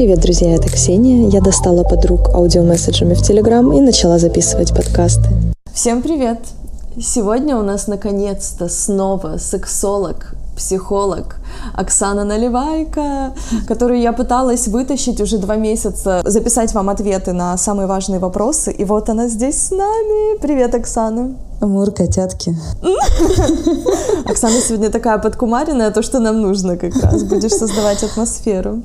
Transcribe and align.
Привет, 0.00 0.20
друзья, 0.20 0.54
это 0.54 0.66
Ксения. 0.70 1.28
Я 1.28 1.42
достала 1.42 1.84
подруг 1.84 2.30
аудиомесседжами 2.30 3.12
в 3.12 3.20
Телеграм 3.20 3.70
и 3.70 3.82
начала 3.82 4.18
записывать 4.18 4.74
подкасты. 4.74 5.28
Всем 5.74 6.00
привет! 6.00 6.38
Сегодня 6.98 7.58
у 7.58 7.62
нас 7.62 7.86
наконец-то 7.86 8.70
снова 8.70 9.36
сексолог, 9.36 10.34
психолог 10.56 11.36
Оксана 11.74 12.24
Наливайка, 12.24 13.34
которую 13.68 14.00
я 14.00 14.14
пыталась 14.14 14.68
вытащить 14.68 15.20
уже 15.20 15.36
два 15.36 15.56
месяца, 15.56 16.22
записать 16.24 16.72
вам 16.72 16.88
ответы 16.88 17.34
на 17.34 17.54
самые 17.58 17.86
важные 17.86 18.20
вопросы. 18.20 18.72
И 18.72 18.86
вот 18.86 19.10
она 19.10 19.28
здесь 19.28 19.60
с 19.60 19.70
нами. 19.70 20.38
Привет, 20.38 20.74
Оксана. 20.74 21.36
Амур, 21.60 21.90
котятки. 21.90 22.56
Оксана 24.24 24.62
сегодня 24.66 24.88
такая 24.88 25.18
подкумаренная, 25.18 25.90
то, 25.90 26.00
что 26.00 26.20
нам 26.20 26.40
нужно 26.40 26.78
как 26.78 26.96
раз. 27.02 27.22
Будешь 27.22 27.52
создавать 27.52 28.02
атмосферу. 28.02 28.80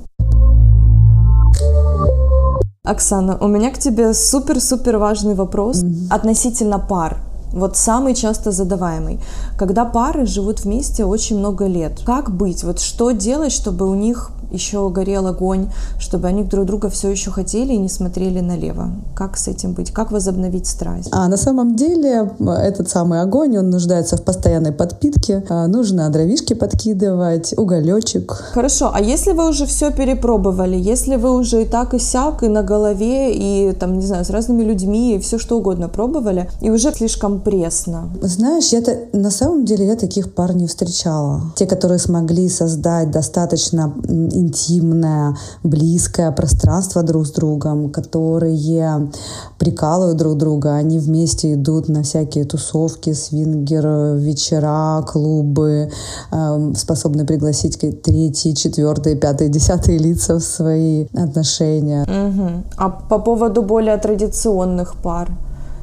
Оксана, 2.86 3.38
у 3.40 3.48
меня 3.48 3.72
к 3.72 3.80
тебе 3.80 4.14
супер-супер 4.14 4.98
важный 4.98 5.34
вопрос 5.34 5.84
mm-hmm. 5.84 6.08
относительно 6.10 6.80
пар. 6.80 7.18
Вот 7.52 7.78
самый 7.78 8.14
часто 8.14 8.52
задаваемый. 8.52 9.20
Когда 9.58 9.86
пары 9.86 10.26
живут 10.26 10.66
вместе 10.66 11.06
очень 11.06 11.40
много 11.40 11.68
лет, 11.68 12.02
как 12.06 12.30
быть? 12.30 12.64
Вот 12.64 12.80
что 12.82 13.12
делать, 13.12 13.54
чтобы 13.54 13.90
у 13.90 13.96
них 13.96 14.32
еще 14.52 14.90
горел 14.90 15.28
огонь, 15.28 15.70
чтобы 16.00 16.28
они 16.28 16.44
друг 16.44 16.66
друга 16.66 16.90
все 16.90 17.10
еще 17.10 17.32
хотели 17.32 17.74
и 17.74 17.78
не 17.78 17.90
смотрели 17.90 18.40
налево. 18.40 18.92
Как 19.16 19.38
с 19.38 19.48
этим 19.48 19.74
быть? 19.74 19.92
Как 19.92 20.12
возобновить 20.12 20.68
страсть? 20.68 21.10
А 21.12 21.28
на 21.28 21.38
самом 21.38 21.76
деле 21.76 22.32
этот 22.40 22.90
самый 22.90 23.22
огонь, 23.22 23.58
он 23.58 23.70
нуждается 23.70 24.18
в 24.18 24.24
постоянной 24.24 24.72
подпитке. 24.72 25.44
А, 25.50 25.68
нужно 25.68 26.10
дровишки 26.10 26.54
подкидывать, 26.54 27.54
уголечек. 27.58 28.32
Хорошо, 28.32 28.92
а 28.94 29.02
если 29.02 29.32
вы 29.32 29.50
уже 29.50 29.66
все 29.66 29.92
перепробовали, 29.92 30.78
если 30.78 31.16
вы 31.16 31.32
уже 31.36 31.64
и 31.64 31.66
так 31.66 31.94
и 31.94 32.00
сяк, 32.00 32.44
и 32.44 32.48
на 32.48 32.64
голове, 32.64 33.34
и 33.34 33.74
там, 33.74 33.98
не 34.00 34.06
знаю, 34.06 34.26
с 34.26 34.30
разными 34.30 34.64
людьми, 34.64 35.16
и 35.16 35.20
все 35.20 35.38
что 35.38 35.58
угодно 35.58 35.90
пробовали, 35.90 36.50
и 36.62 36.70
уже 36.70 36.92
слишком 36.92 37.40
пресно? 37.40 38.10
Знаешь, 38.22 38.70
я 38.70 38.82
на 39.14 39.32
самом 39.32 39.66
деле 39.66 39.88
я 39.88 39.96
таких 39.96 40.34
пар 40.34 40.56
не 40.56 40.68
встречала. 40.68 41.42
Те, 41.56 41.66
которые 41.66 42.00
смогли 42.00 42.50
создать 42.50 43.12
достаточно 43.12 43.94
интимное, 44.36 45.36
близкое 45.64 46.32
пространство 46.32 47.04
друг 47.04 47.26
с 47.26 47.32
другом, 47.32 47.90
которые 47.90 49.10
прикалывают 49.58 50.18
друг 50.18 50.38
друга, 50.38 50.76
они 50.76 51.00
вместе 51.00 51.54
идут 51.54 51.90
на 51.90 52.04
всякие 52.04 52.46
тусовки, 52.46 53.14
свингер, 53.14 54.16
вечера, 54.18 55.02
клубы, 55.08 55.90
э, 56.32 56.74
способны 56.76 57.26
пригласить 57.26 57.80
третьи, 57.80 58.54
четвертые, 58.54 59.16
пятые, 59.16 59.50
десятые 59.50 59.98
лица 59.98 60.36
в 60.36 60.44
свои 60.44 61.06
отношения. 61.14 62.04
Угу. 62.04 62.64
А 62.78 62.90
по 62.90 63.20
поводу 63.20 63.62
более 63.62 63.98
традиционных 63.98 64.96
пар? 64.96 65.30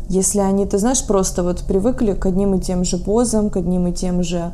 Если 0.08 0.40
они, 0.40 0.66
ты 0.66 0.78
знаешь, 0.78 1.06
просто 1.06 1.42
вот 1.42 1.60
привыкли 1.60 2.12
к 2.12 2.26
одним 2.26 2.54
и 2.54 2.60
тем 2.60 2.84
же 2.84 2.98
позам, 2.98 3.50
к 3.50 3.56
одним 3.56 3.86
и 3.86 3.92
тем 3.92 4.22
же 4.22 4.52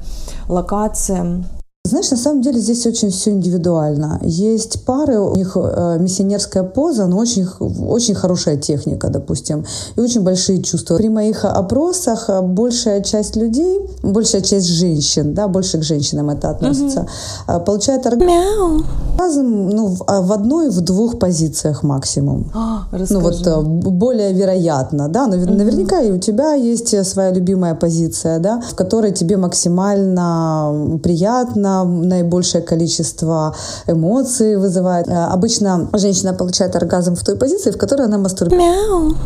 локациям, 0.48 1.46
знаешь, 1.88 2.10
на 2.10 2.16
самом 2.16 2.42
деле 2.42 2.60
здесь 2.60 2.86
очень 2.86 3.10
все 3.10 3.30
индивидуально. 3.30 4.20
Есть 4.22 4.84
пары, 4.84 5.18
у 5.18 5.34
них 5.34 5.56
э, 5.56 5.96
миссионерская 5.98 6.62
поза, 6.62 7.06
но 7.06 7.16
очень, 7.18 7.46
очень 7.60 8.14
хорошая 8.14 8.56
техника, 8.56 9.08
допустим, 9.08 9.64
и 9.96 10.00
очень 10.00 10.22
большие 10.22 10.62
чувства. 10.62 10.96
При 10.96 11.08
моих 11.08 11.44
опросах 11.44 12.28
э, 12.28 12.40
большая 12.42 13.02
часть 13.02 13.36
людей, 13.36 13.80
большая 14.02 14.42
часть 14.42 14.66
женщин, 14.66 15.34
да, 15.34 15.48
больше 15.48 15.78
к 15.78 15.82
женщинам 15.82 16.30
это 16.30 16.50
относится, 16.50 17.06
угу. 17.48 17.60
получает 17.64 18.06
оргазм 18.06 18.84
ну, 19.70 19.86
в, 19.86 20.04
а 20.06 20.20
в 20.20 20.32
одной, 20.32 20.70
в 20.70 20.80
двух 20.80 21.18
позициях 21.18 21.82
максимум. 21.82 22.50
А, 22.54 22.86
ну 23.10 23.20
вот 23.20 23.46
более 23.64 24.32
вероятно, 24.32 25.08
да, 25.08 25.26
но 25.26 25.36
угу. 25.36 25.52
наверняка 25.52 26.00
и 26.00 26.12
у 26.12 26.18
тебя 26.18 26.54
есть 26.54 27.06
своя 27.06 27.30
любимая 27.32 27.74
позиция, 27.74 28.38
да, 28.38 28.60
в 28.60 28.74
которой 28.74 29.12
тебе 29.12 29.36
максимально 29.36 30.98
приятно, 31.02 31.77
наибольшее 31.84 32.62
количество 32.62 33.54
эмоций 33.86 34.56
вызывает. 34.56 35.08
Э, 35.08 35.26
обычно 35.26 35.88
женщина 35.94 36.34
получает 36.34 36.76
оргазм 36.76 37.14
в 37.14 37.24
той 37.24 37.36
позиции, 37.36 37.70
в 37.70 37.78
которой 37.78 38.06
она 38.06 38.18
мастурбирует. 38.18 39.16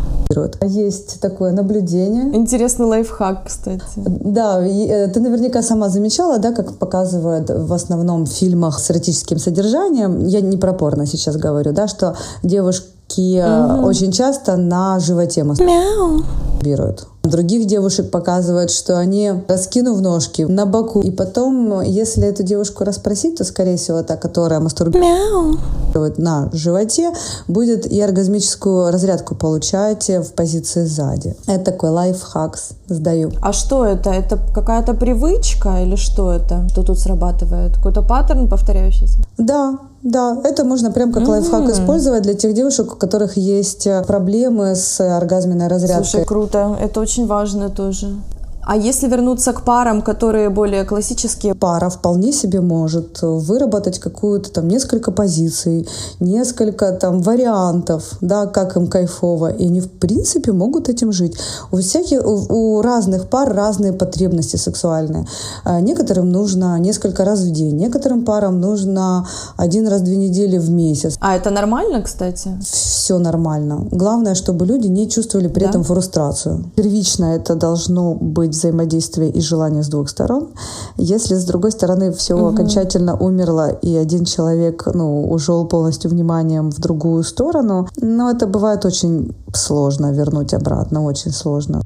Есть 0.62 1.20
такое 1.20 1.52
наблюдение. 1.52 2.34
Интересный 2.34 2.86
лайфхак, 2.86 3.46
кстати. 3.46 3.82
Да, 3.96 4.64
э, 4.64 5.08
ты 5.08 5.20
наверняка 5.20 5.62
сама 5.62 5.88
замечала, 5.88 6.38
да, 6.38 6.52
как 6.52 6.74
показывают 6.78 7.50
в 7.50 7.72
основном 7.72 8.24
в 8.24 8.30
фильмах 8.30 8.78
с 8.78 8.90
эротическим 8.90 9.38
содержанием. 9.38 10.26
Я 10.26 10.40
не 10.40 10.56
про 10.56 10.72
порно 10.72 11.06
сейчас 11.06 11.36
говорю, 11.36 11.72
да, 11.72 11.88
что 11.88 12.16
девушка 12.42 12.91
угу. 13.18 13.86
очень 13.86 14.12
часто 14.12 14.56
на 14.56 14.98
животе 15.00 15.44
мастурбируют. 15.44 17.06
Других 17.22 17.66
девушек 17.68 18.10
показывают, 18.10 18.72
что 18.72 18.98
они, 18.98 19.32
раскинув 19.46 20.00
ножки 20.00 20.42
на 20.42 20.66
боку, 20.66 21.00
и 21.00 21.10
потом, 21.12 21.80
если 21.82 22.26
эту 22.26 22.42
девушку 22.42 22.82
расспросить, 22.82 23.38
то, 23.38 23.44
скорее 23.44 23.76
всего, 23.76 24.02
та, 24.02 24.16
которая 24.16 24.58
мастурбирует 24.58 26.18
на 26.18 26.50
животе, 26.52 27.12
будет 27.46 27.86
и 27.86 28.00
оргазмическую 28.00 28.90
разрядку 28.90 29.36
получать 29.36 30.08
в 30.08 30.32
позиции 30.32 30.84
сзади. 30.84 31.36
Это 31.46 31.64
такой 31.70 31.90
лайфхак 31.90 32.58
сдаю. 32.88 33.30
А 33.40 33.52
что 33.52 33.84
это? 33.84 34.10
Это 34.10 34.36
какая-то 34.52 34.94
привычка 34.94 35.82
или 35.82 35.94
что 35.94 36.32
это? 36.32 36.68
Что 36.70 36.82
тут 36.82 36.98
срабатывает? 36.98 37.76
Какой-то 37.76 38.02
паттерн 38.02 38.48
повторяющийся? 38.48 39.18
Да, 39.38 39.78
да, 40.02 40.36
это 40.42 40.64
можно 40.64 40.90
прям 40.90 41.12
как 41.12 41.22
mm-hmm. 41.22 41.28
лайфхак 41.28 41.70
использовать 41.70 42.22
для 42.22 42.34
тех 42.34 42.54
девушек, 42.54 42.94
у 42.94 42.96
которых 42.96 43.36
есть 43.36 43.86
э, 43.86 44.02
проблемы 44.04 44.74
с 44.74 45.00
оргазменной 45.00 45.68
разрядкой. 45.68 46.04
Слушай, 46.04 46.26
круто. 46.26 46.76
Это 46.80 47.00
очень 47.00 47.26
важно 47.26 47.70
тоже. 47.70 48.08
А 48.64 48.76
если 48.76 49.08
вернуться 49.08 49.52
к 49.52 49.64
парам, 49.64 50.02
которые 50.02 50.48
более 50.48 50.84
классические? 50.84 51.54
Пара 51.54 51.88
вполне 51.88 52.32
себе 52.32 52.60
может 52.60 53.18
выработать 53.20 53.98
какую-то 53.98 54.52
там 54.52 54.68
несколько 54.68 55.10
позиций, 55.10 55.88
несколько 56.20 56.92
там 56.92 57.20
вариантов, 57.22 58.18
да, 58.20 58.46
как 58.46 58.76
им 58.76 58.86
кайфово, 58.86 59.52
и 59.52 59.66
они 59.66 59.80
в 59.80 59.90
принципе 59.90 60.52
могут 60.52 60.88
этим 60.88 61.10
жить. 61.12 61.36
У 61.72 61.78
всяких, 61.78 62.24
у, 62.24 62.76
у 62.78 62.82
разных 62.82 63.28
пар 63.28 63.52
разные 63.52 63.92
потребности 63.92 64.56
сексуальные. 64.56 65.26
А 65.64 65.80
некоторым 65.80 66.30
нужно 66.30 66.78
несколько 66.78 67.24
раз 67.24 67.40
в 67.40 67.50
день, 67.50 67.76
некоторым 67.76 68.24
парам 68.24 68.60
нужно 68.60 69.26
один 69.56 69.88
раз 69.88 70.02
в 70.02 70.04
две 70.04 70.16
недели 70.16 70.58
в 70.58 70.70
месяц. 70.70 71.16
А 71.20 71.34
это 71.34 71.50
нормально, 71.50 72.00
кстати? 72.02 72.50
Все 72.62 73.18
нормально. 73.18 73.88
Главное, 73.90 74.34
чтобы 74.34 74.66
люди 74.66 74.86
не 74.86 75.08
чувствовали 75.08 75.48
при 75.48 75.64
да? 75.64 75.70
этом 75.70 75.82
фрустрацию. 75.82 76.70
Первично 76.76 77.24
это 77.24 77.56
должно 77.56 78.14
быть 78.14 78.51
взаимодействие 78.52 79.30
и 79.30 79.40
желание 79.40 79.82
с 79.82 79.88
двух 79.88 80.08
сторон. 80.08 80.50
Если 80.96 81.34
с 81.34 81.44
другой 81.44 81.72
стороны 81.72 82.12
все 82.12 82.34
угу. 82.34 82.46
окончательно 82.46 83.16
умерло 83.16 83.70
и 83.70 83.96
один 83.96 84.24
человек 84.24 84.86
ну, 84.94 85.30
ушел 85.30 85.66
полностью 85.66 86.10
вниманием 86.10 86.70
в 86.70 86.78
другую 86.78 87.24
сторону, 87.24 87.88
ну 87.96 88.30
это 88.30 88.46
бывает 88.46 88.84
очень 88.84 89.34
сложно 89.54 90.12
вернуть 90.12 90.54
обратно, 90.54 91.02
очень 91.02 91.32
сложно. 91.32 91.82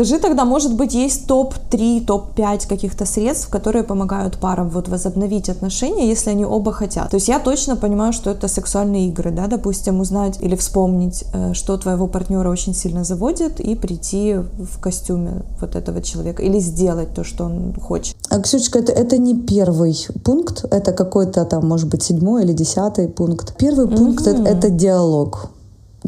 Скажи 0.00 0.18
тогда, 0.18 0.46
может 0.46 0.74
быть, 0.76 0.94
есть 0.94 1.26
топ-3, 1.26 2.06
топ-5 2.06 2.66
каких-то 2.66 3.04
средств, 3.04 3.50
которые 3.50 3.84
помогают 3.84 4.38
парам 4.38 4.70
вот 4.70 4.88
возобновить 4.88 5.50
отношения, 5.50 6.08
если 6.08 6.30
они 6.30 6.46
оба 6.46 6.72
хотят. 6.72 7.10
То 7.10 7.16
есть 7.16 7.28
я 7.28 7.38
точно 7.38 7.76
понимаю, 7.76 8.14
что 8.14 8.30
это 8.30 8.48
сексуальные 8.48 9.08
игры, 9.08 9.30
да, 9.30 9.46
допустим, 9.46 10.00
узнать 10.00 10.38
или 10.40 10.56
вспомнить, 10.56 11.24
э, 11.34 11.52
что 11.52 11.76
твоего 11.76 12.06
партнера 12.06 12.48
очень 12.48 12.74
сильно 12.74 13.04
заводит, 13.04 13.60
и 13.60 13.74
прийти 13.74 14.36
в 14.36 14.80
костюме 14.80 15.42
вот 15.60 15.76
этого 15.76 16.00
человека, 16.00 16.42
или 16.42 16.60
сделать 16.60 17.12
то, 17.12 17.22
что 17.22 17.44
он 17.44 17.74
хочет. 17.78 18.16
А, 18.30 18.40
Ксюшечка, 18.40 18.78
это, 18.78 18.92
это 18.92 19.18
не 19.18 19.34
первый 19.34 19.94
пункт, 20.24 20.64
это 20.70 20.92
какой-то 20.92 21.44
там, 21.44 21.68
может 21.68 21.90
быть, 21.90 22.02
седьмой 22.02 22.44
или 22.44 22.54
десятый 22.54 23.06
пункт. 23.06 23.54
Первый 23.58 23.86
пункт 23.86 24.26
угу. 24.26 24.30
это, 24.30 24.42
это 24.44 24.70
диалог 24.70 25.50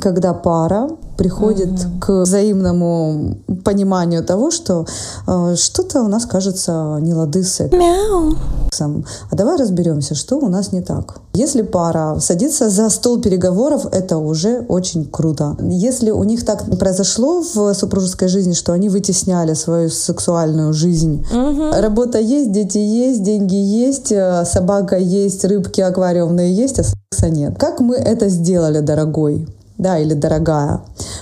когда 0.01 0.33
пара 0.33 0.89
приходит 1.17 1.71
угу. 1.71 2.01
к 2.01 2.23
взаимному 2.23 3.37
пониманию 3.65 4.25
того, 4.25 4.51
что 4.51 4.87
э, 5.27 5.55
что-то 5.57 6.03
у 6.03 6.09
нас 6.09 6.25
кажется 6.25 6.99
не 7.01 7.15
лады 7.15 7.45
с 7.45 7.53
сексом. 7.53 9.05
А 9.31 9.37
давай 9.37 9.59
разберемся, 9.59 10.15
что 10.15 10.39
у 10.39 10.49
нас 10.49 10.73
не 10.73 10.81
так. 10.81 11.21
Если 11.35 11.63
пара 11.63 12.19
садится 12.21 12.71
за 12.71 12.89
стол 12.89 13.21
переговоров, 13.21 13.87
это 13.93 14.17
уже 14.17 14.65
очень 14.69 15.05
круто. 15.05 15.57
Если 15.61 16.11
у 16.11 16.25
них 16.25 16.45
так 16.45 16.65
произошло 16.79 17.43
в 17.43 17.75
супружеской 17.75 18.29
жизни, 18.29 18.55
что 18.55 18.73
они 18.73 18.89
вытесняли 18.89 19.55
свою 19.55 19.91
сексуальную 19.91 20.73
жизнь, 20.73 21.25
угу. 21.31 21.71
работа 21.79 22.19
есть, 22.19 22.51
дети 22.51 22.79
есть, 22.79 23.23
деньги 23.23 23.55
есть, 23.55 24.11
э, 24.11 24.45
собака 24.47 24.97
есть, 24.97 25.45
рыбки 25.45 25.83
аквариумные 25.83 26.55
есть, 26.55 26.79
а 26.79 26.85
секса 26.85 27.29
нет. 27.31 27.59
Как 27.59 27.81
мы 27.81 27.97
это 27.97 28.29
сделали, 28.29 28.81
дорогой? 28.81 29.47
Да, 29.83 29.99
или 29.99 30.15
дорогая. 30.15 30.81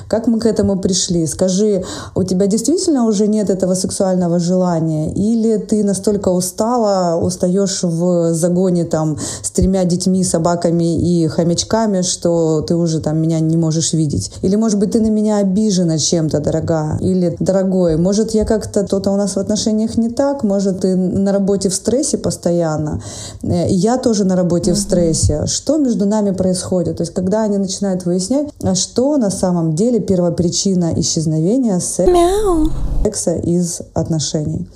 как 0.09 0.27
мы 0.27 0.41
к 0.41 0.47
этому 0.47 0.79
пришли. 0.79 1.27
Скажи, 1.27 1.85
у 2.15 2.25
тебя 2.25 2.47
действительно 2.47 3.07
уже 3.07 3.29
нет 3.29 3.49
этого 3.49 3.75
сексуального 3.75 4.39
желания? 4.39 5.13
Или 5.13 5.57
ты 5.57 5.85
настолько 5.85 6.31
устала, 6.31 7.17
устаешь 7.17 7.83
в 7.83 8.35
загоне 8.35 8.85
там 8.85 9.17
с 9.43 9.51
тремя 9.51 9.85
детьми, 9.85 10.25
собаками 10.25 10.99
и 10.99 11.29
хомячками, 11.29 12.03
что 12.03 12.63
ты 12.63 12.75
уже 12.75 13.01
там 13.01 13.19
меня 13.19 13.41
не 13.41 13.57
можешь 13.57 13.93
видеть? 13.93 14.33
Или, 14.43 14.57
может 14.57 14.79
быть, 14.79 14.93
ты 14.93 15.01
на 15.01 15.11
меня 15.11 15.39
обижена 15.39 15.99
чем-то, 15.99 16.41
дорогая? 16.41 16.99
Или, 16.99 17.37
дорогой, 17.39 17.97
может, 17.97 18.33
я 18.33 18.45
как-то, 18.45 18.85
то-то 18.85 19.13
у 19.13 19.17
нас 19.17 19.37
в 19.37 19.39
отношениях 19.39 19.97
не 19.97 20.11
так? 20.11 20.43
Может, 20.43 20.81
ты 20.81 20.97
на 20.97 21.33
работе 21.33 21.69
в 21.69 21.75
стрессе 21.75 22.19
постоянно? 22.19 23.01
Э, 23.43 23.69
я 23.69 23.97
тоже 23.97 24.25
на 24.25 24.37
работе 24.37 24.73
uh-huh. 24.73 24.75
в 24.75 24.79
стрессе. 24.79 25.47
Что 25.47 25.79
между 25.79 26.05
нами 26.05 26.33
происходит? 26.33 26.97
То 26.97 27.03
есть, 27.03 27.15
когда 27.15 27.45
они 27.45 27.59
начинают 27.59 28.05
выяснять, 28.05 28.50
что 28.75 29.17
на 29.17 29.31
самом 29.31 29.75
деле 29.75 30.01
первопричина 30.01 30.93
исчезновения 30.97 31.79
секса 31.79 33.35
из 33.37 33.81
отношений. 33.95 34.69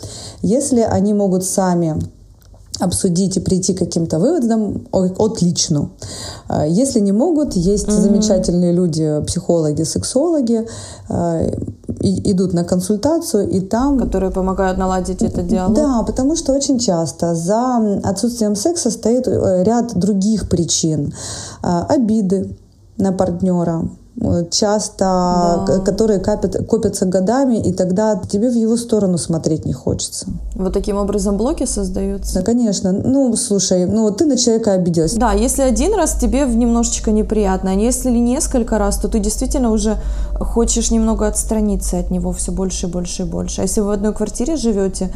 Если 0.42 0.80
они 0.80 1.12
могут 1.14 1.44
сами 1.44 1.98
обсудить 2.80 3.36
и 3.36 3.40
прийти 3.40 3.72
к 3.72 3.78
каким-то 3.78 4.18
выводам, 4.18 4.86
отлично. 4.92 5.90
А 6.48 6.66
если 6.66 6.98
не 7.00 7.12
могут, 7.12 7.54
есть 7.54 7.86
mm-hmm. 7.86 8.00
замечательные 8.00 8.72
люди, 8.72 9.22
психологи, 9.26 9.82
сексологи, 9.84 10.66
а, 11.08 11.42
идут 12.00 12.52
на 12.52 12.64
консультацию, 12.64 13.48
и 13.48 13.60
там... 13.60 13.98
Которые 13.98 14.32
помогают 14.32 14.76
наладить 14.76 15.22
это 15.22 15.42
диалог? 15.42 15.76
Да, 15.76 16.02
потому 16.02 16.34
что 16.34 16.52
очень 16.52 16.78
часто 16.78 17.34
за 17.34 18.00
отсутствием 18.02 18.56
секса 18.56 18.90
стоит 18.90 19.28
э, 19.28 19.62
ряд 19.62 19.96
других 19.96 20.48
причин. 20.48 21.14
А, 21.62 21.86
обиды 21.88 22.56
на 22.96 23.12
партнера, 23.12 23.88
часто, 24.50 25.64
да. 25.66 25.80
которые 25.80 26.20
копят, 26.20 26.56
копятся 26.68 27.04
годами, 27.06 27.56
и 27.56 27.72
тогда 27.72 28.20
тебе 28.28 28.48
в 28.48 28.54
его 28.54 28.76
сторону 28.76 29.18
смотреть 29.18 29.64
не 29.64 29.72
хочется. 29.72 30.26
Вот 30.54 30.72
таким 30.72 30.96
образом 30.96 31.36
блоки 31.36 31.66
создаются? 31.66 32.34
Да, 32.34 32.42
конечно. 32.42 32.92
Ну, 32.92 33.34
слушай, 33.36 33.86
ну 33.86 34.02
вот 34.02 34.18
ты 34.18 34.26
на 34.26 34.36
человека 34.36 34.72
обиделась. 34.72 35.14
Да, 35.14 35.32
если 35.32 35.62
один 35.62 35.94
раз 35.94 36.14
тебе 36.14 36.46
немножечко 36.46 37.10
неприятно, 37.10 37.72
а 37.72 37.74
если 37.74 38.10
несколько 38.10 38.78
раз, 38.78 38.98
то 38.98 39.08
ты 39.08 39.18
действительно 39.18 39.72
уже 39.72 39.98
хочешь 40.38 40.90
немного 40.90 41.26
отстраниться 41.26 41.98
от 41.98 42.10
него 42.10 42.32
все 42.32 42.52
больше 42.52 42.86
и 42.86 42.90
больше 42.90 43.22
и 43.22 43.26
больше. 43.26 43.62
А 43.62 43.64
если 43.64 43.80
вы 43.80 43.88
в 43.88 43.90
одной 43.90 44.14
квартире 44.14 44.56
живете, 44.56 45.10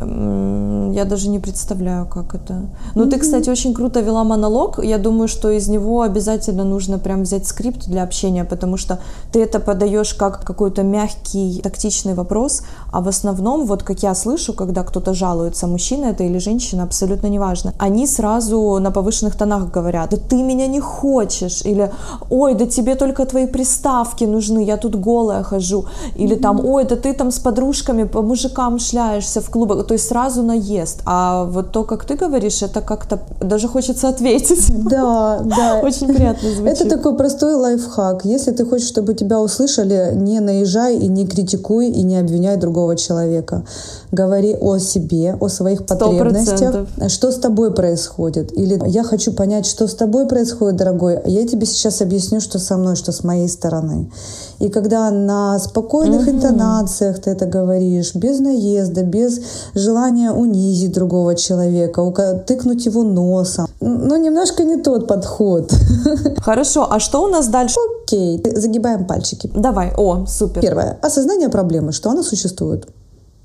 я 0.00 1.04
даже 1.04 1.28
не 1.28 1.38
представляю, 1.38 2.06
как 2.06 2.34
это. 2.34 2.62
Ну, 2.94 3.04
mm-hmm. 3.04 3.10
ты, 3.10 3.18
кстати, 3.18 3.50
очень 3.50 3.74
круто 3.74 4.00
вела 4.00 4.24
монолог. 4.24 4.84
Я 4.84 4.98
думаю, 4.98 5.28
что 5.28 5.50
из 5.50 5.68
него 5.68 6.02
обязательно 6.02 6.64
нужно 6.64 6.98
прям 6.98 7.22
взять 7.22 7.46
скрипт 7.46 7.88
для 7.88 8.02
общения, 8.02 8.44
потому 8.44 8.76
что 8.76 8.98
ты 9.32 9.42
это 9.42 9.60
подаешь 9.60 10.14
как 10.14 10.44
какой-то 10.44 10.82
мягкий, 10.82 11.60
тактичный 11.62 12.14
вопрос, 12.14 12.62
а 12.92 13.00
в 13.00 13.08
основном, 13.08 13.66
вот 13.66 13.82
как 13.82 14.02
я 14.02 14.14
слышу, 14.14 14.52
когда 14.52 14.82
кто-то 14.82 15.14
жалуется, 15.14 15.66
мужчина 15.66 16.06
это 16.06 16.24
или 16.24 16.38
женщина, 16.38 16.84
абсолютно 16.84 17.26
неважно, 17.28 17.74
они 17.78 18.06
сразу 18.06 18.78
на 18.80 18.90
повышенных 18.90 19.36
тонах 19.36 19.70
говорят, 19.70 20.10
да 20.10 20.16
ты 20.16 20.42
меня 20.42 20.66
не 20.66 20.80
хочешь, 20.80 21.62
или 21.64 21.90
ой, 22.30 22.54
да 22.54 22.66
тебе 22.66 22.94
только 22.94 23.24
твои 23.26 23.46
приставки 23.46 24.24
нужны, 24.24 24.64
я 24.64 24.76
тут 24.76 24.94
голая 24.94 25.42
хожу, 25.42 25.86
или 26.16 26.36
mm-hmm. 26.36 26.40
там, 26.40 26.64
ой, 26.64 26.84
да 26.84 26.96
ты 26.96 27.12
там 27.14 27.30
с 27.30 27.38
подружками 27.38 28.04
по 28.04 28.22
мужикам 28.22 28.78
шляешься 28.78 29.40
в 29.40 29.50
клубах, 29.50 29.86
то 29.88 29.94
есть 29.94 30.06
сразу 30.06 30.42
наезд. 30.42 31.00
А 31.06 31.44
вот 31.44 31.72
то, 31.72 31.84
как 31.84 32.04
ты 32.04 32.14
говоришь, 32.14 32.62
это 32.62 32.82
как-то 32.82 33.20
даже 33.40 33.68
хочется 33.68 34.08
ответить. 34.08 34.68
Да, 34.84 35.40
да. 35.44 35.80
Очень 35.82 36.08
приятно 36.08 36.50
звучит. 36.50 36.80
Это 36.80 36.90
такой 36.90 37.16
простой 37.16 37.54
лайфхак. 37.54 38.26
Если 38.26 38.50
ты 38.50 38.66
хочешь, 38.66 38.86
чтобы 38.86 39.14
тебя 39.14 39.40
услышали, 39.40 40.12
не 40.14 40.40
наезжай 40.40 40.96
и 40.96 41.08
не 41.08 41.26
критикуй 41.26 41.88
и 41.88 42.02
не 42.02 42.18
обвиняй 42.18 42.58
другого 42.58 42.96
человека. 42.96 43.64
Говори 44.12 44.54
о 44.54 44.76
себе, 44.76 45.36
о 45.40 45.48
своих 45.48 45.86
потребностях, 45.86 46.86
100%. 46.98 47.08
что 47.08 47.32
с 47.32 47.36
тобой 47.36 47.72
происходит. 47.72 48.52
Или 48.58 48.78
я 48.86 49.02
хочу 49.02 49.32
понять, 49.32 49.64
что 49.64 49.88
с 49.88 49.94
тобой 49.94 50.26
происходит, 50.26 50.76
дорогой. 50.76 51.18
Я 51.24 51.48
тебе 51.48 51.64
сейчас 51.64 52.02
объясню, 52.02 52.40
что 52.40 52.58
со 52.58 52.76
мной, 52.76 52.94
что 52.94 53.12
с 53.12 53.24
моей 53.24 53.48
стороны. 53.48 54.10
И 54.58 54.68
когда 54.68 55.10
на 55.10 55.58
спокойных 55.58 56.22
угу. 56.22 56.30
интонациях 56.32 57.20
ты 57.20 57.30
это 57.30 57.46
говоришь, 57.46 58.14
без 58.14 58.40
наезда, 58.40 59.02
без 59.02 59.40
желания 59.74 60.30
унизить 60.30 60.92
другого 60.92 61.34
человека, 61.34 62.02
тыкнуть 62.46 62.86
его 62.86 63.02
носом, 63.02 63.68
ну, 63.80 64.16
немножко 64.16 64.64
не 64.64 64.76
тот 64.76 65.06
подход. 65.06 65.72
Хорошо, 66.38 66.86
а 66.90 67.00
что 67.00 67.22
у 67.22 67.28
нас 67.28 67.48
дальше? 67.48 67.76
Окей, 68.02 68.42
загибаем 68.54 69.06
пальчики. 69.06 69.50
Давай, 69.54 69.92
о, 69.96 70.26
супер. 70.26 70.62
Первое. 70.62 70.98
Осознание 71.02 71.48
проблемы, 71.48 71.92
что 71.92 72.10
она 72.10 72.22
существует. 72.22 72.88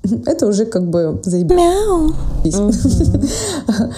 Это 0.26 0.46
уже 0.46 0.66
как 0.66 0.84
бы 0.84 1.20
заебись. 1.24 1.54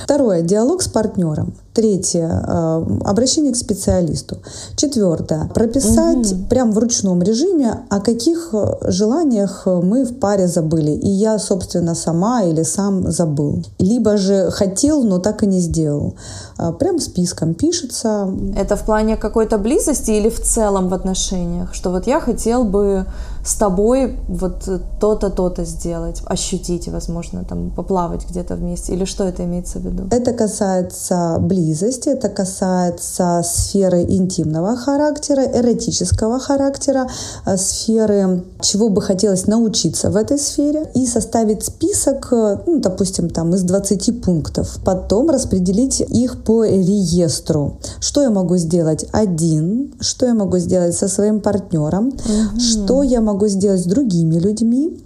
Второе. 0.05 0.43
Диалог 0.43 0.83
с 0.83 0.89
партнером. 0.89 1.55
Третье. 1.73 2.45
Э, 2.47 2.85
обращение 3.05 3.53
к 3.53 3.57
специалисту. 3.57 4.39
Четвертое. 4.77 5.51
Прописать 5.55 6.33
угу. 6.33 6.45
прям 6.49 6.73
в 6.73 6.79
ручном 6.79 7.23
режиме, 7.23 7.81
о 7.91 8.01
каких 8.01 8.51
э, 8.53 8.91
желаниях 8.91 9.67
мы 9.67 10.05
в 10.05 10.19
паре 10.19 10.47
забыли. 10.47 10.93
И 10.93 11.09
я, 11.09 11.39
собственно, 11.39 11.95
сама 11.95 12.45
или 12.45 12.63
сам 12.63 13.11
забыл. 13.11 13.65
Либо 13.79 14.17
же 14.17 14.51
хотел, 14.51 15.03
но 15.03 15.19
так 15.19 15.43
и 15.43 15.47
не 15.47 15.61
сделал. 15.61 16.15
Э, 16.59 16.73
прям 16.73 17.01
списком 17.01 17.55
пишется. 17.55 18.31
Это 18.57 18.77
в 18.77 18.85
плане 18.85 19.17
какой-то 19.17 19.59
близости 19.59 20.13
или 20.13 20.31
в 20.31 20.41
целом 20.41 20.89
в 20.89 20.95
отношениях? 20.95 21.75
Что 21.75 21.91
вот 21.91 22.07
я 22.07 22.21
хотел 22.21 22.65
бы 22.65 23.07
с 23.47 23.55
тобой 23.55 24.19
вот 24.29 24.69
то-то, 25.01 25.31
то-то 25.31 25.65
сделать, 25.65 26.23
ощутить, 26.27 26.89
возможно, 26.89 27.45
там 27.45 27.71
поплавать 27.71 28.29
где-то 28.29 28.57
вместе, 28.57 28.93
или 28.93 29.05
что 29.05 29.25
это 29.25 29.45
имеется 29.45 29.79
в 29.79 29.83
виду? 29.87 30.09
Это 30.11 30.33
касается 30.33 31.39
близости, 31.41 32.09
это 32.09 32.29
касается 32.29 33.43
сферы 33.45 34.03
интимного 34.03 34.77
характера, 34.77 35.43
эротического 35.43 36.41
характера, 36.41 37.09
э, 37.47 37.57
сферы, 37.57 38.45
чего 38.61 38.89
бы 38.89 39.01
хотелось 39.01 39.47
научиться 39.47 40.11
в 40.11 40.17
этой 40.17 40.39
сфере, 40.39 40.91
и 40.95 41.07
составить 41.07 41.65
список, 41.65 42.29
э, 42.33 42.59
ну, 42.67 42.81
допустим, 42.81 43.31
там 43.31 43.55
из 43.55 43.63
20 43.63 44.23
пунктов. 44.23 44.79
Потом 44.85 45.31
распределить 45.31 46.01
их 46.01 46.43
по 46.43 46.65
реестру. 46.65 47.79
Что 48.01 48.23
я 48.23 48.31
могу 48.31 48.57
сделать 48.57 49.07
один, 49.13 49.95
что 50.01 50.27
я 50.27 50.35
могу 50.35 50.59
сделать 50.59 50.95
со 50.95 51.09
своим 51.09 51.41
партнером, 51.41 52.09
угу. 52.09 52.61
что 52.61 53.03
я 53.03 53.21
могу 53.21 53.36
могу 53.37 53.49
сделать 53.49 53.81
с 53.81 53.85
другими 53.85 54.41
людьми, 54.41 54.99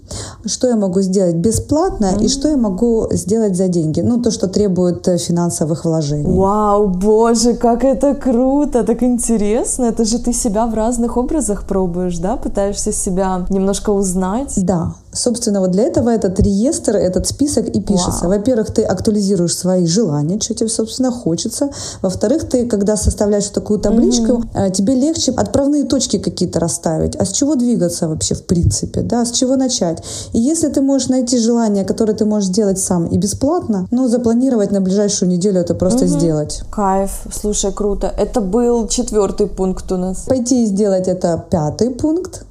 что 0.47 0.69
я 0.69 0.77
могу 0.77 1.01
сделать 1.01 1.35
бесплатно 1.35 2.07
mm-hmm. 2.07 2.25
и 2.25 2.29
что 2.29 2.49
я 2.49 2.57
могу 2.57 3.09
сделать 3.11 3.57
за 3.57 3.69
деньги. 3.69 4.01
Ну, 4.01 4.23
то, 4.23 4.31
что 4.31 4.47
требует 4.47 5.09
э, 5.09 5.19
финансовых 5.19 5.85
вложений. 5.85 6.39
Вау, 6.39 6.87
боже, 6.89 7.55
как 7.55 7.85
это 7.85 8.15
круто, 8.15 8.85
так 8.85 9.03
интересно. 9.03 9.87
Это 9.87 10.05
же 10.05 10.19
ты 10.19 10.33
себя 10.33 10.67
в 10.67 10.75
разных 10.75 11.17
образах 11.17 11.65
пробуешь, 11.65 12.19
да? 12.19 12.37
Пытаешься 12.37 12.93
себя 12.93 13.47
немножко 13.51 13.91
узнать. 13.91 14.55
Да, 14.57 14.95
Собственно, 15.13 15.61
вот 15.61 15.73
для 15.73 15.85
этого 15.85 16.11
этот 16.11 16.39
реестр, 16.39 16.95
этот 16.97 17.27
список 17.27 17.69
и 17.69 17.81
пишется. 17.81 18.27
Wow. 18.27 18.29
Во-первых, 18.29 18.73
ты 18.73 18.83
актуализируешь 18.83 19.57
свои 19.57 19.87
желания, 19.87 20.39
что 20.41 20.55
тебе, 20.55 20.69
собственно, 20.69 21.11
хочется. 21.11 21.71
Во-вторых, 22.01 22.49
ты, 22.49 22.67
когда 22.67 22.97
составляешь 22.97 23.49
такую 23.49 23.81
табличку, 23.81 24.45
mm-hmm. 24.55 24.71
тебе 24.71 24.95
легче 24.95 25.33
отправные 25.33 25.85
точки 25.85 26.19
какие-то 26.19 26.61
расставить. 26.61 27.17
А 27.17 27.25
с 27.25 27.33
чего 27.33 27.57
двигаться 27.57 28.09
вообще, 28.09 28.35
в 28.35 28.45
принципе, 28.45 29.03
да, 29.03 29.25
с 29.25 29.33
чего 29.33 29.57
начать? 29.57 30.03
И 30.33 30.39
если 30.39 30.69
ты 30.69 30.81
можешь 30.81 31.09
найти 31.09 31.39
желание, 31.39 31.85
которое 31.85 32.15
ты 32.15 32.25
можешь 32.25 32.49
сделать 32.49 32.79
сам 32.79 33.07
и 33.07 33.19
бесплатно, 33.19 33.89
ну, 33.91 34.07
запланировать 34.09 34.71
на 34.71 34.81
ближайшую 34.81 35.29
неделю 35.29 35.61
это 35.61 35.75
просто 35.75 36.05
mm-hmm. 36.05 36.19
сделать. 36.19 36.63
Кайф, 36.71 37.23
слушай, 37.35 37.73
круто. 37.73 38.13
Это 38.17 38.41
был 38.41 38.87
четвертый 38.87 39.49
пункт 39.49 39.91
у 39.91 39.97
нас. 39.97 40.25
Пойти 40.29 40.63
и 40.63 40.67
сделать 40.67 41.09
это 41.09 41.45
пятый 41.51 41.91
пункт 41.91 42.45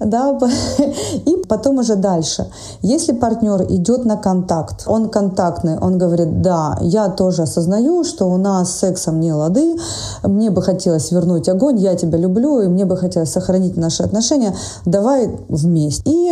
да, 0.00 0.38
и 1.24 1.36
потом 1.48 1.78
уже 1.78 1.96
дальше. 1.96 2.46
Если 2.82 3.12
партнер 3.12 3.62
идет 3.70 4.04
на 4.04 4.16
контакт, 4.16 4.84
он 4.86 5.08
контактный, 5.08 5.78
он 5.78 5.98
говорит, 5.98 6.42
да, 6.42 6.78
я 6.80 7.08
тоже 7.08 7.42
осознаю, 7.42 8.04
что 8.04 8.26
у 8.26 8.36
нас 8.36 8.70
с 8.70 8.78
сексом 8.80 9.20
не 9.20 9.32
лады, 9.32 9.76
мне 10.22 10.50
бы 10.50 10.62
хотелось 10.62 11.10
вернуть 11.12 11.48
огонь, 11.48 11.78
я 11.78 11.94
тебя 11.94 12.18
люблю, 12.18 12.60
и 12.60 12.68
мне 12.68 12.84
бы 12.84 12.96
хотелось 12.96 13.30
сохранить 13.30 13.76
наши 13.76 14.02
отношения, 14.02 14.54
давай 14.84 15.30
вместе. 15.48 16.02
И 16.06 16.28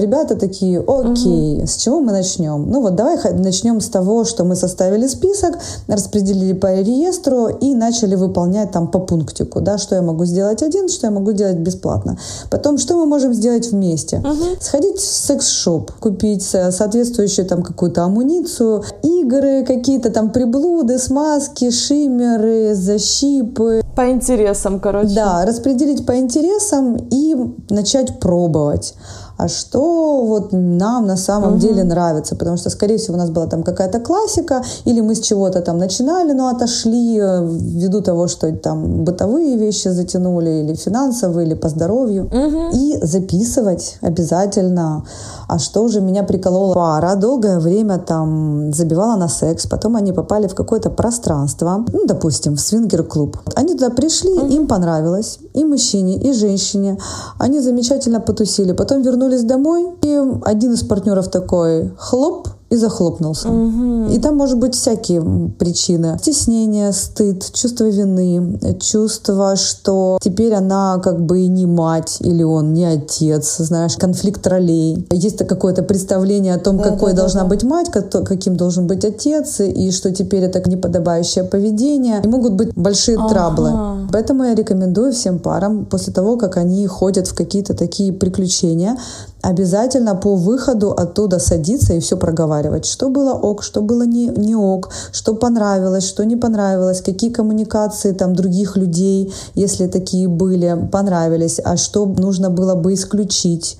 ребята 0.00 0.36
такие, 0.36 0.80
окей, 0.80 1.58
угу. 1.58 1.66
с 1.66 1.76
чего 1.76 2.00
мы 2.00 2.12
начнем? 2.12 2.70
Ну 2.70 2.80
вот 2.80 2.94
давай 2.94 3.18
начнем 3.32 3.80
с 3.80 3.88
того, 3.88 4.24
что 4.24 4.44
мы 4.44 4.54
составили 4.56 5.06
список, 5.06 5.58
распределили 5.88 6.52
по 6.52 6.74
реестру 6.74 7.48
и 7.48 7.74
начали 7.74 8.14
выполнять 8.14 8.70
там 8.70 8.88
по 8.88 8.98
пунктику, 8.98 9.60
да, 9.60 9.78
что 9.78 9.94
я 9.94 10.02
могу 10.02 10.24
сделать 10.24 10.62
один, 10.62 10.88
что 10.88 11.06
я 11.06 11.10
могу 11.10 11.32
делать 11.32 11.56
бесплатно. 11.56 12.18
Потом, 12.50 12.78
что 12.78 12.99
мы 13.00 13.06
можем 13.06 13.34
сделать 13.34 13.70
вместе? 13.70 14.18
Угу. 14.18 14.60
Сходить 14.60 14.98
в 14.98 15.00
секс-шоп, 15.00 15.92
купить 15.92 16.42
соответствующую 16.42 17.46
там 17.46 17.62
какую-то 17.62 18.04
амуницию, 18.04 18.84
игры, 19.02 19.64
какие-то 19.64 20.10
там 20.10 20.30
приблуды, 20.30 20.98
смазки, 20.98 21.70
шиммеры, 21.70 22.74
защипы. 22.74 23.82
По 23.96 24.10
интересам, 24.10 24.80
короче. 24.80 25.14
Да, 25.14 25.44
распределить 25.46 26.06
по 26.06 26.16
интересам 26.18 26.96
и 27.10 27.34
начать 27.70 28.20
пробовать 28.20 28.94
а 29.40 29.48
что 29.48 30.24
вот 30.26 30.52
нам 30.52 31.06
на 31.06 31.16
самом 31.16 31.52
угу. 31.52 31.60
деле 31.60 31.82
нравится, 31.82 32.36
потому 32.36 32.58
что, 32.58 32.68
скорее 32.68 32.98
всего, 32.98 33.14
у 33.14 33.18
нас 33.18 33.30
была 33.30 33.46
там 33.46 33.62
какая-то 33.62 33.98
классика, 33.98 34.62
или 34.84 35.00
мы 35.00 35.14
с 35.14 35.20
чего-то 35.20 35.62
там 35.62 35.78
начинали, 35.78 36.32
но 36.32 36.48
отошли 36.48 37.18
э, 37.18 37.42
ввиду 37.42 38.02
того, 38.02 38.28
что 38.28 38.52
там 38.52 39.04
бытовые 39.04 39.56
вещи 39.56 39.88
затянули, 39.88 40.50
или 40.50 40.74
финансовые, 40.74 41.46
или 41.46 41.54
по 41.54 41.70
здоровью. 41.70 42.24
Угу. 42.24 42.76
И 42.76 42.98
записывать 43.00 43.96
обязательно. 44.02 45.04
А 45.50 45.58
что 45.58 45.88
же 45.88 46.00
меня 46.00 46.22
приколола 46.22 46.74
пара, 46.74 47.16
долгое 47.16 47.58
время 47.58 47.98
там 47.98 48.72
забивала 48.72 49.16
на 49.16 49.26
секс, 49.26 49.66
потом 49.66 49.96
они 49.96 50.12
попали 50.12 50.46
в 50.46 50.54
какое-то 50.54 50.90
пространство, 50.90 51.84
ну, 51.92 52.06
допустим, 52.06 52.54
в 52.54 52.60
свингер-клуб. 52.60 53.36
Они 53.56 53.74
туда 53.74 53.90
пришли, 53.90 54.30
угу. 54.30 54.46
им 54.46 54.68
понравилось, 54.68 55.40
и 55.52 55.64
мужчине, 55.64 56.18
и 56.18 56.32
женщине. 56.34 56.98
Они 57.40 57.58
замечательно 57.58 58.20
потусили, 58.20 58.70
потом 58.70 59.02
вернулись 59.02 59.42
домой, 59.42 59.88
и 60.02 60.22
один 60.44 60.74
из 60.74 60.84
партнеров 60.84 61.26
такой, 61.26 61.92
хлоп, 61.98 62.46
и 62.70 62.76
захлопнулся. 62.76 63.48
Угу. 63.48 64.12
И 64.12 64.18
там 64.18 64.36
может 64.36 64.58
быть 64.58 64.74
всякие 64.74 65.20
причины. 65.58 66.16
Стеснение, 66.20 66.92
стыд, 66.92 67.52
чувство 67.52 67.88
вины, 67.88 68.58
чувство, 68.80 69.56
что 69.56 70.18
теперь 70.22 70.54
она 70.54 71.00
как 71.02 71.20
бы 71.20 71.40
и 71.40 71.48
не 71.48 71.66
мать, 71.66 72.18
или 72.20 72.44
он 72.44 72.72
не 72.72 72.84
отец, 72.84 73.56
знаешь, 73.58 73.96
конфликт 73.96 74.46
ролей. 74.46 75.06
Есть 75.10 75.38
какое-то 75.46 75.82
представление 75.82 76.54
о 76.54 76.58
том, 76.58 76.76
да, 76.76 76.84
какой 76.84 77.10
да, 77.12 77.22
должна 77.22 77.42
да. 77.42 77.48
быть 77.48 77.64
мать, 77.64 77.90
каким 77.90 78.56
должен 78.56 78.86
быть 78.86 79.04
отец, 79.04 79.60
и 79.60 79.90
что 79.90 80.12
теперь 80.12 80.44
это 80.44 80.68
неподобающее 80.68 81.44
поведение. 81.44 82.20
И 82.22 82.28
могут 82.28 82.52
быть 82.52 82.72
большие 82.74 83.18
ага. 83.18 83.28
траблы. 83.28 83.72
Поэтому 84.12 84.44
я 84.44 84.54
рекомендую 84.54 85.12
всем 85.12 85.40
парам 85.40 85.86
после 85.86 86.12
того, 86.12 86.36
как 86.36 86.56
они 86.56 86.86
ходят 86.86 87.26
в 87.26 87.34
какие-то 87.34 87.74
такие 87.74 88.12
приключения, 88.12 88.96
обязательно 89.42 90.14
по 90.14 90.34
выходу 90.34 90.90
оттуда 90.90 91.38
садиться 91.38 91.94
и 91.94 92.00
все 92.00 92.16
проговаривать. 92.16 92.86
Что 92.86 93.08
было 93.08 93.32
ок, 93.34 93.62
что 93.62 93.82
было 93.82 94.02
не, 94.02 94.26
не 94.26 94.54
ок, 94.54 94.90
что 95.12 95.34
понравилось, 95.34 96.04
что 96.04 96.24
не 96.24 96.36
понравилось, 96.36 97.00
какие 97.00 97.30
коммуникации 97.30 98.12
там 98.12 98.34
других 98.34 98.76
людей, 98.76 99.32
если 99.54 99.86
такие 99.86 100.28
были, 100.28 100.88
понравились, 100.92 101.60
а 101.64 101.76
что 101.76 102.06
нужно 102.06 102.50
было 102.50 102.74
бы 102.74 102.94
исключить 102.94 103.78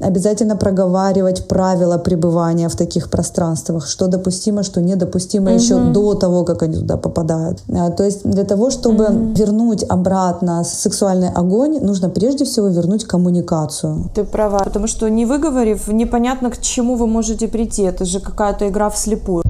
обязательно 0.00 0.56
проговаривать 0.56 1.48
правила 1.48 1.98
пребывания 1.98 2.68
в 2.68 2.76
таких 2.76 3.10
пространствах, 3.10 3.86
что 3.86 4.06
допустимо, 4.06 4.62
что 4.62 4.80
недопустимо 4.80 5.50
угу. 5.50 5.58
еще 5.58 5.92
до 5.92 6.14
того, 6.14 6.44
как 6.44 6.62
они 6.62 6.76
туда 6.76 6.96
попадают. 6.96 7.58
А, 7.68 7.90
то 7.90 8.04
есть 8.04 8.22
для 8.24 8.44
того, 8.44 8.70
чтобы 8.70 9.06
угу. 9.06 9.32
вернуть 9.34 9.84
обратно 9.88 10.64
сексуальный 10.64 11.30
огонь, 11.30 11.80
нужно 11.80 12.08
прежде 12.08 12.44
всего 12.44 12.68
вернуть 12.68 13.04
коммуникацию. 13.04 14.10
Ты 14.14 14.24
права, 14.24 14.58
потому 14.58 14.86
что 14.86 14.97
не 15.06 15.24
выговорив, 15.24 15.86
непонятно 15.86 16.50
к 16.50 16.60
чему 16.60 16.96
вы 16.96 17.06
можете 17.06 17.46
прийти. 17.46 17.82
Это 17.82 18.04
же 18.04 18.18
какая-то 18.18 18.66
игра 18.66 18.90
вслепую. 18.90 19.44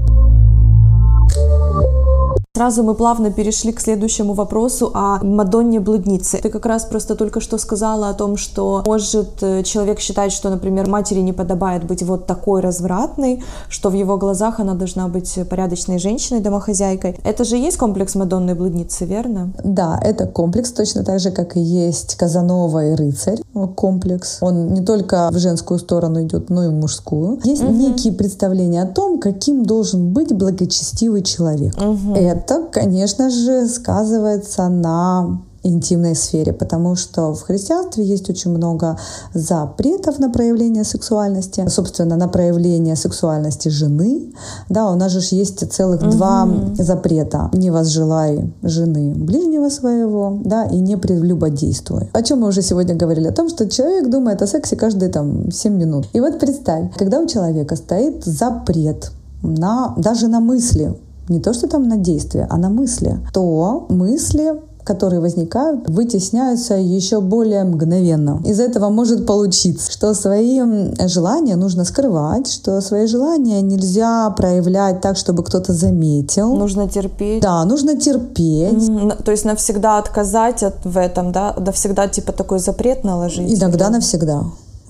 Сразу 2.58 2.82
мы 2.82 2.96
плавно 2.96 3.30
перешли 3.30 3.70
к 3.70 3.80
следующему 3.80 4.34
вопросу 4.34 4.90
о 4.92 5.22
Мадонне-блуднице. 5.22 6.40
Ты 6.42 6.48
как 6.50 6.66
раз 6.66 6.86
просто 6.86 7.14
только 7.14 7.40
что 7.40 7.56
сказала 7.56 8.08
о 8.08 8.14
том, 8.14 8.36
что 8.36 8.82
может 8.84 9.40
э, 9.42 9.62
человек 9.62 10.00
считать, 10.00 10.32
что, 10.32 10.50
например, 10.50 10.88
матери 10.88 11.20
не 11.20 11.32
подобает 11.32 11.84
быть 11.84 12.02
вот 12.02 12.26
такой 12.26 12.60
развратной, 12.60 13.44
что 13.68 13.90
в 13.90 13.94
его 13.94 14.16
глазах 14.16 14.58
она 14.58 14.74
должна 14.74 15.06
быть 15.06 15.38
порядочной 15.48 16.00
женщиной, 16.00 16.40
домохозяйкой. 16.40 17.20
Это 17.22 17.44
же 17.44 17.56
есть 17.56 17.76
комплекс 17.76 18.16
Мадонны-блудницы, 18.16 19.04
верно? 19.04 19.52
Да, 19.62 19.96
это 20.02 20.26
комплекс, 20.26 20.72
точно 20.72 21.04
так 21.04 21.20
же, 21.20 21.30
как 21.30 21.56
и 21.56 21.60
есть 21.60 22.16
Казанова 22.16 22.86
и 22.86 22.94
рыцарь 22.96 23.38
комплекс. 23.66 24.38
Он 24.40 24.72
не 24.74 24.82
только 24.82 25.28
в 25.32 25.38
женскую 25.38 25.78
сторону 25.78 26.22
идет, 26.22 26.50
но 26.50 26.64
и 26.64 26.68
в 26.68 26.72
мужскую. 26.72 27.40
Есть 27.44 27.62
угу. 27.62 27.72
некие 27.72 28.12
представления 28.12 28.82
о 28.82 28.86
том, 28.86 29.18
каким 29.18 29.64
должен 29.64 30.12
быть 30.12 30.32
благочестивый 30.32 31.22
человек. 31.22 31.74
Угу. 31.76 32.14
Это 32.14 32.47
это, 32.48 32.66
конечно 32.72 33.30
же, 33.30 33.66
сказывается 33.66 34.68
на 34.68 35.40
интимной 35.64 36.14
сфере, 36.14 36.52
потому 36.52 36.94
что 36.96 37.34
в 37.34 37.42
христианстве 37.42 38.04
есть 38.04 38.30
очень 38.30 38.52
много 38.52 38.96
запретов 39.34 40.18
на 40.18 40.30
проявление 40.30 40.84
сексуальности, 40.84 41.66
собственно, 41.68 42.16
на 42.16 42.28
проявление 42.28 42.96
сексуальности 42.96 43.68
жены. 43.68 44.32
Да, 44.70 44.90
у 44.90 44.94
нас 44.94 45.12
же 45.12 45.20
есть 45.36 45.70
целых 45.70 46.00
угу. 46.00 46.10
два 46.12 46.48
запрета. 46.78 47.50
Не 47.52 47.70
возжелай 47.70 48.50
жены 48.62 49.12
ближнего 49.14 49.68
своего, 49.68 50.38
да, 50.42 50.64
и 50.64 50.78
не 50.78 50.96
прелюбодействуй. 50.96 52.08
О 52.12 52.22
чем 52.22 52.40
мы 52.40 52.48
уже 52.48 52.62
сегодня 52.62 52.94
говорили? 52.94 53.26
О 53.26 53.32
том, 53.32 53.50
что 53.50 53.68
человек 53.68 54.08
думает 54.08 54.40
о 54.40 54.46
сексе 54.46 54.76
каждые 54.76 55.10
там 55.10 55.50
7 55.50 55.74
минут. 55.74 56.06
И 56.14 56.20
вот 56.20 56.38
представь, 56.38 56.94
когда 56.96 57.18
у 57.18 57.26
человека 57.26 57.76
стоит 57.76 58.24
запрет 58.24 59.10
на, 59.42 59.94
даже 59.98 60.28
на 60.28 60.40
мысли 60.40 60.96
не 61.28 61.40
то, 61.40 61.52
что 61.52 61.68
там 61.68 61.88
на 61.88 61.96
действие, 61.96 62.46
а 62.50 62.56
на 62.56 62.68
мысли, 62.68 63.18
то 63.32 63.86
мысли 63.88 64.54
которые 64.88 65.20
возникают, 65.20 65.86
вытесняются 65.86 66.74
еще 66.74 67.20
более 67.20 67.62
мгновенно. 67.64 68.40
Из 68.46 68.58
этого 68.58 68.88
может 68.88 69.26
получиться, 69.26 69.92
что 69.92 70.14
свои 70.14 70.62
желания 71.06 71.56
нужно 71.56 71.84
скрывать, 71.84 72.50
что 72.50 72.80
свои 72.80 73.06
желания 73.06 73.60
нельзя 73.60 74.30
проявлять 74.30 75.02
так, 75.02 75.18
чтобы 75.18 75.42
кто-то 75.44 75.74
заметил. 75.74 76.54
Нужно 76.56 76.88
терпеть. 76.88 77.42
Да, 77.42 77.66
нужно 77.66 78.00
терпеть. 78.00 78.88
Mm-hmm. 78.88 79.22
То 79.24 79.30
есть 79.30 79.44
навсегда 79.44 79.98
отказать 79.98 80.62
от, 80.62 80.82
в 80.84 80.96
этом, 80.96 81.32
да? 81.32 81.54
Навсегда 81.58 82.08
типа 82.08 82.32
такой 82.32 82.58
запрет 82.58 83.04
наложить? 83.04 83.52
Иногда 83.52 83.90
навсегда. 83.90 84.44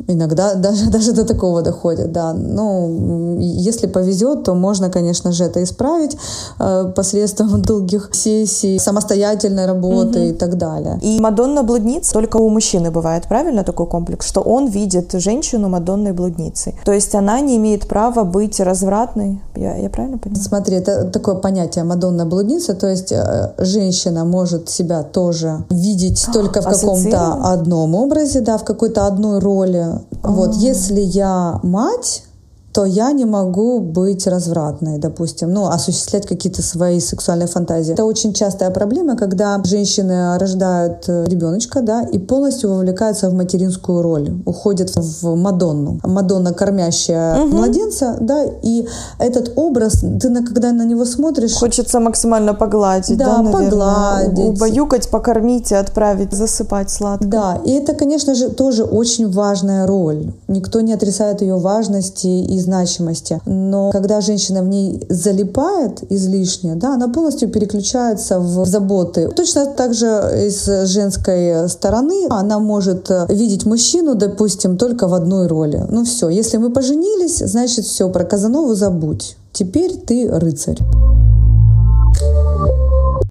Иногда 0.06 0.54
даже, 0.68 0.90
даже 0.90 1.12
до 1.12 1.24
такого 1.24 1.62
доходит, 1.62 2.12
да. 2.12 2.32
Ну, 2.32 3.38
если 3.40 3.86
повезет, 3.86 4.44
то 4.44 4.54
можно, 4.54 4.90
конечно 4.90 5.32
же, 5.32 5.44
это 5.44 5.62
исправить 5.62 6.16
э, 6.58 6.92
посредством 6.94 7.62
долгих 7.68 8.10
сессий, 8.12 8.78
самостоятельной 8.78 9.66
работы 9.66 10.18
угу. 10.20 10.28
и 10.28 10.32
так 10.32 10.56
далее. 10.56 10.98
И 11.02 11.20
Мадонна 11.20 11.62
блудница 11.62 12.12
только 12.12 12.36
у 12.36 12.48
мужчины 12.48 12.90
бывает, 12.90 13.24
правильно, 13.28 13.64
такой 13.64 13.86
комплекс, 13.86 14.26
что 14.26 14.40
он 14.40 14.68
видит 14.68 15.12
женщину 15.12 15.68
Мадонной 15.68 16.12
блудницей. 16.12 16.74
То 16.84 16.92
есть 16.92 17.14
она 17.14 17.40
не 17.40 17.56
имеет 17.56 17.88
права 17.88 18.24
быть 18.24 18.60
развратной. 18.60 19.40
Я, 19.56 19.76
я 19.76 19.90
правильно 19.90 20.18
понимаю? 20.18 20.44
Смотри, 20.44 20.76
это 20.76 21.04
такое 21.04 21.34
понятие 21.34 21.84
Мадонна 21.84 22.26
блудница, 22.26 22.74
то 22.74 22.86
есть 22.86 23.12
э, 23.12 23.52
женщина 23.58 24.24
может 24.24 24.68
себя 24.68 25.02
тоже 25.02 25.64
видеть 25.70 26.26
только 26.32 26.60
в 26.60 26.64
каком-то 26.64 27.34
одном 27.52 27.94
образе, 27.94 28.40
да, 28.40 28.58
в 28.58 28.64
какой-то 28.64 29.06
одной 29.06 29.40
роли, 29.40 29.87
вот, 30.22 30.54
если 30.54 31.00
я 31.00 31.60
мать, 31.62 32.24
то 32.72 32.84
я 32.84 33.12
не 33.12 33.24
могу 33.24 33.80
быть 33.80 34.26
развратной, 34.26 34.98
допустим, 34.98 35.52
ну, 35.52 35.66
осуществлять 35.66 36.26
какие-то 36.26 36.62
свои 36.62 37.00
сексуальные 37.00 37.48
фантазии. 37.48 37.94
Это 37.94 38.04
очень 38.04 38.34
частая 38.34 38.70
проблема, 38.70 39.16
когда 39.16 39.60
женщины 39.64 40.38
рождают 40.38 41.08
э, 41.08 41.24
ребеночка, 41.26 41.80
да, 41.80 42.02
и 42.02 42.18
полностью 42.18 42.70
вовлекаются 42.70 43.30
в 43.30 43.34
материнскую 43.34 44.02
роль, 44.02 44.30
уходят 44.44 44.90
в 44.94 45.34
Мадонну. 45.34 45.98
Мадонна, 46.04 46.52
кормящая 46.52 47.40
угу. 47.40 47.56
младенца, 47.56 48.16
да, 48.20 48.44
и 48.62 48.86
этот 49.18 49.52
образ, 49.56 50.04
ты, 50.20 50.28
на, 50.28 50.44
когда 50.44 50.72
на 50.72 50.84
него 50.84 51.04
смотришь... 51.04 51.54
Хочется 51.54 52.00
максимально 52.00 52.54
погладить, 52.54 53.16
да, 53.16 53.38
да 53.38 53.50
погладить. 53.50 54.38
Убаюкать, 54.38 55.08
покормить 55.10 55.72
и 55.72 55.74
отправить 55.74 56.32
засыпать 56.32 56.90
сладко. 56.90 57.26
Да, 57.26 57.60
и 57.64 57.72
это, 57.72 57.94
конечно 57.94 58.34
же, 58.34 58.50
тоже 58.50 58.84
очень 58.84 59.30
важная 59.30 59.86
роль. 59.86 60.32
Никто 60.48 60.82
не 60.82 60.92
отрицает 60.92 61.40
ее 61.40 61.56
важности 61.56 62.26
и 62.26 62.57
значимости. 62.60 63.40
Но 63.46 63.90
когда 63.90 64.20
женщина 64.20 64.62
в 64.62 64.68
ней 64.68 65.06
залипает 65.08 66.02
излишне, 66.10 66.74
да, 66.74 66.94
она 66.94 67.08
полностью 67.08 67.48
переключается 67.48 68.38
в 68.38 68.66
заботы. 68.66 69.28
Точно 69.28 69.66
так 69.66 69.94
же 69.94 70.06
с 70.06 70.86
женской 70.86 71.68
стороны 71.68 72.26
она 72.30 72.58
может 72.58 73.10
видеть 73.28 73.66
мужчину, 73.66 74.14
допустим, 74.14 74.76
только 74.76 75.08
в 75.08 75.14
одной 75.14 75.46
роли. 75.46 75.84
Ну 75.88 76.04
все, 76.04 76.28
если 76.28 76.56
мы 76.56 76.70
поженились, 76.70 77.38
значит 77.38 77.84
все, 77.84 78.08
про 78.10 78.24
Казанову 78.24 78.74
забудь. 78.74 79.36
Теперь 79.52 79.96
ты 79.96 80.28
рыцарь. 80.28 80.78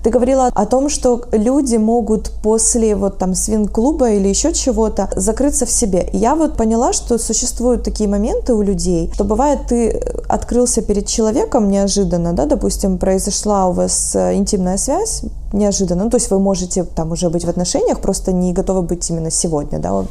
Ты 0.07 0.11
говорила 0.11 0.49
о 0.55 0.65
том, 0.65 0.87
что 0.87 1.23
люди 1.33 1.75
могут 1.75 2.31
после 2.41 2.95
вот 2.95 3.17
там 3.17 3.35
свин-клуба 3.35 4.11
или 4.11 4.29
еще 4.29 4.53
чего-то 4.53 5.09
закрыться 5.17 5.65
в 5.65 5.69
себе. 5.69 6.07
Я 6.13 6.35
вот 6.35 6.55
поняла, 6.55 6.93
что 6.93 7.17
существуют 7.17 7.83
такие 7.83 8.07
моменты 8.07 8.53
у 8.53 8.61
людей, 8.61 9.11
что 9.13 9.25
бывает 9.25 9.67
ты 9.67 10.01
открылся 10.29 10.81
перед 10.81 11.07
человеком 11.07 11.69
неожиданно, 11.69 12.31
да, 12.31 12.45
допустим, 12.45 12.99
произошла 12.99 13.67
у 13.67 13.73
вас 13.73 14.15
э, 14.15 14.35
интимная 14.35 14.77
связь, 14.77 15.23
неожиданно. 15.53 16.05
Ну, 16.05 16.09
то 16.09 16.17
есть 16.17 16.31
вы 16.31 16.39
можете 16.39 16.83
там 16.83 17.11
уже 17.11 17.29
быть 17.29 17.45
в 17.45 17.49
отношениях, 17.49 17.99
просто 17.99 18.31
не 18.31 18.53
готовы 18.53 18.81
быть 18.81 19.09
именно 19.09 19.31
сегодня, 19.31 19.79
да, 19.79 20.05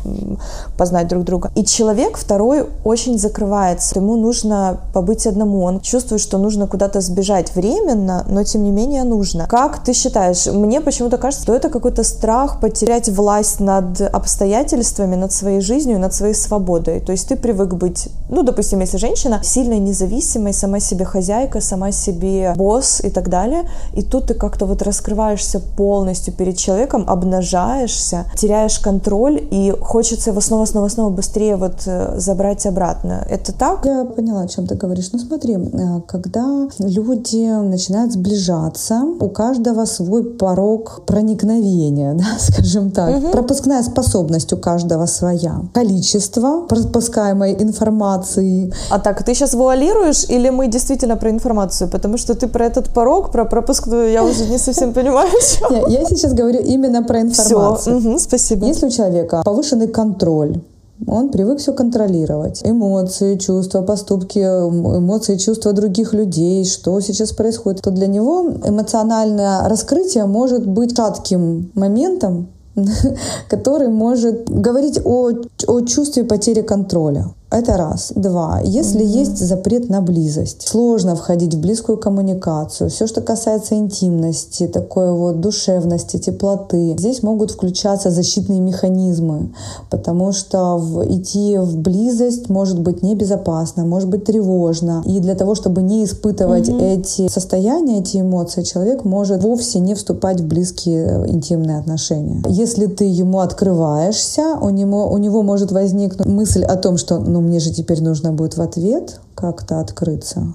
познать 0.77 1.09
друг 1.09 1.25
друга. 1.25 1.51
И 1.55 1.65
человек 1.65 2.17
второй 2.17 2.67
очень 2.85 3.19
закрывается. 3.19 3.99
Ему 3.99 4.17
нужно 4.17 4.81
побыть 4.93 5.27
одному. 5.27 5.63
Он 5.63 5.81
чувствует, 5.81 6.21
что 6.21 6.39
нужно 6.39 6.67
куда-то 6.67 7.01
сбежать 7.01 7.55
временно, 7.55 8.25
но 8.29 8.45
тем 8.45 8.65
не 8.65 8.71
менее 8.71 9.05
нужно. 9.05 9.47
Как 9.47 9.83
ты 9.85 9.93
считаешь? 9.93 10.47
Мне 10.47 10.81
почему-то 10.81 11.19
кажется, 11.19 11.45
что 11.45 11.55
это 11.55 11.69
какой-то 11.69 12.05
страх 12.05 12.61
потерять 12.61 13.09
власть 13.09 13.61
над 13.61 14.01
обстоятельствами, 14.01 15.17
над 15.17 15.33
своей 15.33 15.61
жизнью, 15.61 15.99
над 15.99 16.15
своей 16.15 16.35
свободой. 16.35 17.01
То 17.01 17.13
есть 17.13 17.29
ты 17.29 17.37
привык 17.37 17.75
быть, 17.75 18.09
ну, 18.29 18.43
допустим, 18.43 18.81
если 18.81 18.99
женщина 18.99 19.41
сильной, 19.43 19.79
независимой, 19.79 20.53
сама 20.53 20.81
себе 20.81 21.05
хозяйка, 21.05 21.61
сама 21.61 21.93
себе 21.93 22.53
босс 22.57 23.01
и 23.05 23.11
так 23.11 23.29
далее, 23.29 23.69
и 23.95 24.03
тут 24.03 24.27
ты 24.27 24.35
как-то 24.35 24.67
вот 24.67 24.83
раскрываешься 25.27 25.61
полностью 25.77 26.35
перед 26.35 26.57
человеком, 26.57 27.05
обнажаешься, 27.09 28.27
теряешь 28.37 28.79
контроль, 28.79 29.47
и 29.51 29.75
хочется 29.81 30.31
его 30.31 30.41
снова, 30.41 30.67
снова, 30.67 30.89
снова 30.89 31.11
быстрее 31.11 31.57
вот 31.57 31.83
э, 31.87 32.19
забрать 32.19 32.67
обратно. 32.67 33.27
Это 33.31 33.53
так? 33.53 33.85
Я 33.87 34.05
поняла, 34.05 34.43
о 34.43 34.49
чем 34.49 34.67
ты 34.67 34.75
говоришь. 34.75 35.11
Ну 35.13 35.19
смотри, 35.19 35.55
э, 35.55 36.01
когда 36.07 36.69
люди 36.79 37.47
начинают 37.47 38.13
сближаться, 38.13 39.03
у 39.21 39.29
каждого 39.29 39.87
свой 39.87 40.23
порог 40.23 41.03
проникновения, 41.07 42.15
да, 42.19 42.39
скажем 42.39 42.91
так. 42.91 43.17
Угу. 43.17 43.29
Пропускная 43.29 43.83
способность 43.83 44.53
у 44.53 44.57
каждого 44.57 45.07
своя. 45.07 45.61
Количество 45.75 46.67
пропускаемой 46.69 47.55
информации. 47.63 48.73
А 48.91 48.99
так, 48.99 49.25
ты 49.25 49.35
сейчас 49.35 49.55
вуалируешь 49.55 50.25
или 50.31 50.51
мы 50.51 50.69
действительно 50.69 51.17
про 51.17 51.31
информацию? 51.31 51.91
Потому 51.91 52.19
что 52.19 52.35
ты 52.35 52.47
про 52.49 52.67
этот 52.67 52.89
порог, 52.95 53.33
про 53.33 53.45
пропускную, 53.45 54.11
я 54.13 54.23
уже 54.23 54.45
не 54.47 54.59
совсем 54.59 54.93
понимаю. 54.93 55.16
Я 55.89 56.05
сейчас 56.05 56.33
говорю 56.35 56.61
именно 56.61 57.03
про 57.03 57.21
информацию. 57.21 58.01
Все, 58.01 58.19
спасибо. 58.19 58.67
Если 58.67 58.87
у 58.87 58.91
человека 58.91 59.43
повышенный 59.45 59.89
контроль, 59.89 60.61
он 61.07 61.29
привык 61.29 61.59
все 61.59 61.73
контролировать. 61.73 62.63
Эмоции, 62.65 63.37
чувства, 63.37 63.83
поступки, 63.83 64.39
эмоции, 64.39 65.37
чувства 65.37 65.73
других 65.73 66.15
людей, 66.15 66.65
что 66.65 67.01
сейчас 67.01 67.33
происходит. 67.33 67.83
То 67.83 67.91
для 67.91 68.07
него 68.07 68.51
эмоциональное 68.65 69.69
раскрытие 69.69 70.25
может 70.25 70.67
быть 70.67 70.97
шатким 70.97 71.71
моментом, 71.75 72.49
который 73.49 73.89
может 73.89 74.49
говорить 74.49 74.99
о, 75.05 75.33
о 75.67 75.81
чувстве 75.83 76.25
потери 76.25 76.63
контроля. 76.63 77.27
Это 77.49 77.77
раз. 77.77 78.13
Два. 78.17 78.61
Если 78.65 79.03
mm-hmm. 79.03 79.19
есть 79.21 79.39
запрет 79.39 79.89
на 79.89 80.01
близость, 80.01 80.67
сложно 80.67 81.15
входить 81.15 81.55
в 81.55 81.61
близкую 81.61 81.97
коммуникацию. 81.97 82.91
Все, 82.91 83.07
что 83.07 83.21
касается 83.21 83.77
интимности, 83.77 84.67
такой 84.67 85.13
вот 85.13 85.41
душевности, 85.41 86.19
теплоты, 86.19 86.97
здесь 86.99 87.23
могут 87.23 87.53
включаться 87.53 88.11
защитные 88.11 88.59
механизмы, 88.59 89.53
потому 89.91 90.33
что 90.33 90.77
в, 90.77 91.07
идти 91.07 91.57
в 91.59 91.79
близость 91.79 92.49
может 92.49 92.81
быть 92.81 93.03
небезопасно, 93.03 93.85
может 93.85 94.09
быть 94.09 94.25
тревожно. 94.25 95.03
И 95.07 95.21
для 95.21 95.37
того, 95.37 95.55
чтобы 95.55 95.83
не 95.83 96.05
испытывать 96.05 96.69
mm-hmm. 96.69 96.99
эти 96.99 97.29
состояния, 97.29 98.01
эти 98.01 98.17
эмоции, 98.19 98.63
человек 98.63 99.05
может 99.05 99.45
вовсе 99.45 99.79
не 99.79 99.95
вступать 99.95 100.41
в 100.41 100.47
близкие 100.49 101.25
интимные 101.29 101.79
отношения. 101.79 102.43
Если 102.49 102.87
ты 102.87 103.05
ему 103.05 103.39
открываешься, 103.39 104.57
у 104.61 104.71
него, 104.71 105.09
у 105.09 105.17
него 105.19 105.43
может 105.43 105.71
возникнуть 105.71 106.27
мысль 106.27 106.65
о 106.65 106.75
том, 106.75 106.97
что 106.97 107.21
ну 107.37 107.43
мне 107.43 107.61
же 107.61 107.71
теперь 107.71 108.03
нужно 108.03 108.33
будет 108.33 108.57
в 108.57 108.63
ответ 108.63 109.21
как-то 109.35 109.81
открыться. 109.81 110.55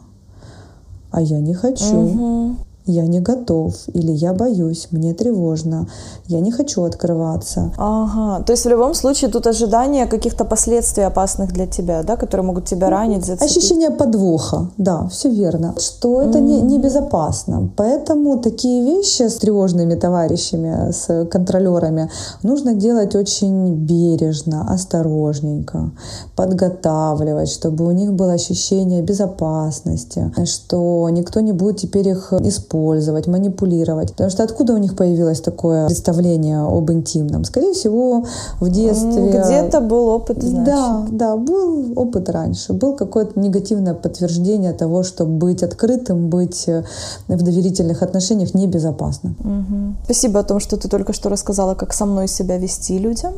А 1.12 1.22
я 1.22 1.40
не 1.40 1.54
хочу. 1.54 1.96
Угу 1.96 2.71
я 2.86 3.06
не 3.06 3.20
готов, 3.20 3.76
или 3.94 4.12
я 4.12 4.34
боюсь, 4.34 4.88
мне 4.92 5.14
тревожно, 5.14 5.88
я 6.28 6.40
не 6.40 6.52
хочу 6.52 6.84
открываться. 6.84 7.72
Ага, 7.78 8.44
то 8.44 8.54
есть 8.54 8.66
в 8.66 8.70
любом 8.70 8.94
случае 8.96 9.30
тут 9.30 9.48
ожидание 9.48 10.08
каких-то 10.08 10.46
последствий 10.46 11.04
опасных 11.04 11.54
для 11.54 11.68
тебя, 11.68 12.04
да, 12.04 12.16
которые 12.16 12.46
могут 12.46 12.66
тебя 12.66 12.88
ну, 12.88 12.94
ранить, 12.94 13.26
зацепить. 13.26 13.58
Ощущение 13.58 13.92
подвоха, 13.92 14.70
да, 14.78 15.08
все 15.10 15.30
верно, 15.30 15.76
что 15.78 16.22
это 16.22 16.40
mm-hmm. 16.40 16.42
не, 16.42 16.62
небезопасно. 16.62 17.70
Поэтому 17.78 18.40
такие 18.40 18.84
вещи 18.84 19.28
с 19.28 19.36
тревожными 19.36 19.96
товарищами, 19.96 20.92
с 20.92 21.26
контролерами 21.26 22.10
нужно 22.44 22.74
делать 22.74 23.16
очень 23.16 23.76
бережно, 23.76 24.74
осторожненько, 24.74 25.92
подготавливать, 26.36 27.50
чтобы 27.50 27.86
у 27.86 27.92
них 27.92 28.14
было 28.14 28.34
ощущение 28.34 29.04
безопасности, 29.04 30.32
что 30.46 31.08
никто 31.12 31.42
не 31.42 31.52
будет 31.52 31.78
теперь 31.78 32.10
их 32.10 32.34
использовать 32.34 32.71
использовать, 32.72 33.28
манипулировать. 33.28 34.12
Потому 34.12 34.30
что 34.30 34.44
откуда 34.44 34.74
у 34.74 34.78
них 34.78 34.96
появилось 34.96 35.42
такое 35.42 35.88
представление 35.88 36.62
об 36.62 36.92
интимном? 36.92 37.44
Скорее 37.44 37.74
всего, 37.74 38.26
в 38.60 38.70
детстве... 38.70 39.30
Где-то 39.30 39.82
был 39.82 40.08
опыт, 40.08 40.42
значит. 40.42 40.66
Да, 40.66 41.06
да, 41.12 41.36
был 41.36 41.94
опыт 41.96 42.30
раньше. 42.30 42.74
Был 42.74 42.96
какое-то 42.96 43.40
негативное 43.40 43.94
подтверждение 43.94 44.74
того, 44.74 45.04
что 45.04 45.26
быть 45.26 45.64
открытым, 45.64 46.30
быть 46.30 46.68
э, 46.68 46.84
в 47.28 47.42
доверительных 47.42 48.02
отношениях 48.02 48.54
небезопасно. 48.54 49.36
Угу. 49.40 49.96
Спасибо 50.06 50.40
о 50.40 50.44
том, 50.44 50.60
что 50.60 50.78
ты 50.78 50.88
только 50.88 51.14
что 51.14 51.30
рассказала, 51.30 51.76
как 51.76 51.94
со 51.94 52.06
мной 52.06 52.28
себя 52.28 52.58
вести 52.58 52.98
людям. 52.98 53.34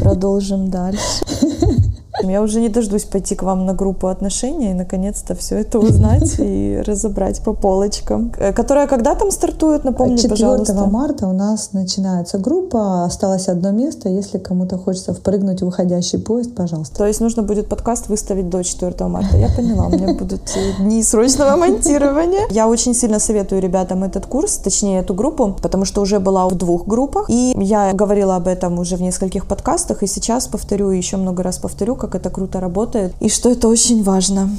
Продолжим 0.00 0.70
дальше. 0.70 1.24
Я 2.22 2.42
уже 2.42 2.60
не 2.60 2.68
дождусь 2.68 3.04
пойти 3.04 3.34
к 3.34 3.42
вам 3.42 3.66
на 3.66 3.74
группу 3.74 4.08
отношений 4.08 4.70
и 4.70 4.74
наконец-то 4.74 5.34
все 5.34 5.58
это 5.58 5.78
узнать 5.78 6.34
и 6.38 6.82
разобрать 6.84 7.40
по 7.42 7.52
полочкам. 7.52 8.32
Э, 8.38 8.52
которая 8.52 8.86
когда 8.86 9.14
там 9.14 9.30
стартует, 9.30 9.84
напомни, 9.84 10.16
4 10.16 10.30
пожалуйста. 10.30 10.72
4 10.74 10.90
марта 10.90 11.26
у 11.26 11.32
нас 11.32 11.72
начинается 11.72 12.38
группа. 12.38 13.04
Осталось 13.04 13.48
одно 13.48 13.70
место. 13.70 14.08
Если 14.08 14.38
кому-то 14.38 14.78
хочется 14.78 15.14
впрыгнуть 15.14 15.62
в 15.62 15.66
выходящий 15.66 16.18
поезд, 16.18 16.54
пожалуйста. 16.54 16.96
То 16.96 17.06
есть 17.06 17.20
нужно 17.20 17.42
будет 17.42 17.68
подкаст 17.68 18.08
выставить 18.08 18.48
до 18.48 18.62
4 18.62 19.06
марта. 19.06 19.36
Я 19.36 19.48
поняла, 19.48 19.86
у 19.86 19.90
меня 19.90 20.14
будут 20.14 20.40
дни 20.80 21.02
срочного 21.02 21.56
монтирования. 21.56 22.46
Я 22.50 22.68
очень 22.68 22.94
сильно 22.94 23.18
советую 23.18 23.60
ребятам 23.60 24.04
этот 24.04 24.26
курс, 24.26 24.56
точнее 24.56 25.00
эту 25.00 25.14
группу, 25.14 25.56
потому 25.62 25.84
что 25.84 26.00
уже 26.00 26.18
была 26.18 26.48
в 26.48 26.54
двух 26.54 26.86
группах. 26.86 27.28
И 27.28 27.54
я 27.58 27.92
говорила 27.92 28.36
об 28.36 28.48
этом 28.48 28.78
уже 28.78 28.96
в 28.96 29.02
нескольких 29.02 29.46
подкастах, 29.46 30.02
и 30.02 30.06
сейчас 30.06 30.46
повторю, 30.46 30.90
еще 30.90 31.16
много 31.16 31.42
раз 31.42 31.58
повторю, 31.58 31.96
как 31.96 32.07
это 32.14 32.30
круто 32.30 32.60
работает 32.60 33.14
и 33.20 33.28
что 33.28 33.50
это 33.50 33.68
очень 33.68 34.02
важно. 34.02 34.50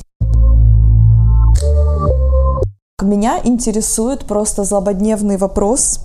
Меня 3.02 3.40
интересует 3.44 4.26
просто 4.26 4.64
злободневный 4.64 5.38
вопрос, 5.38 6.02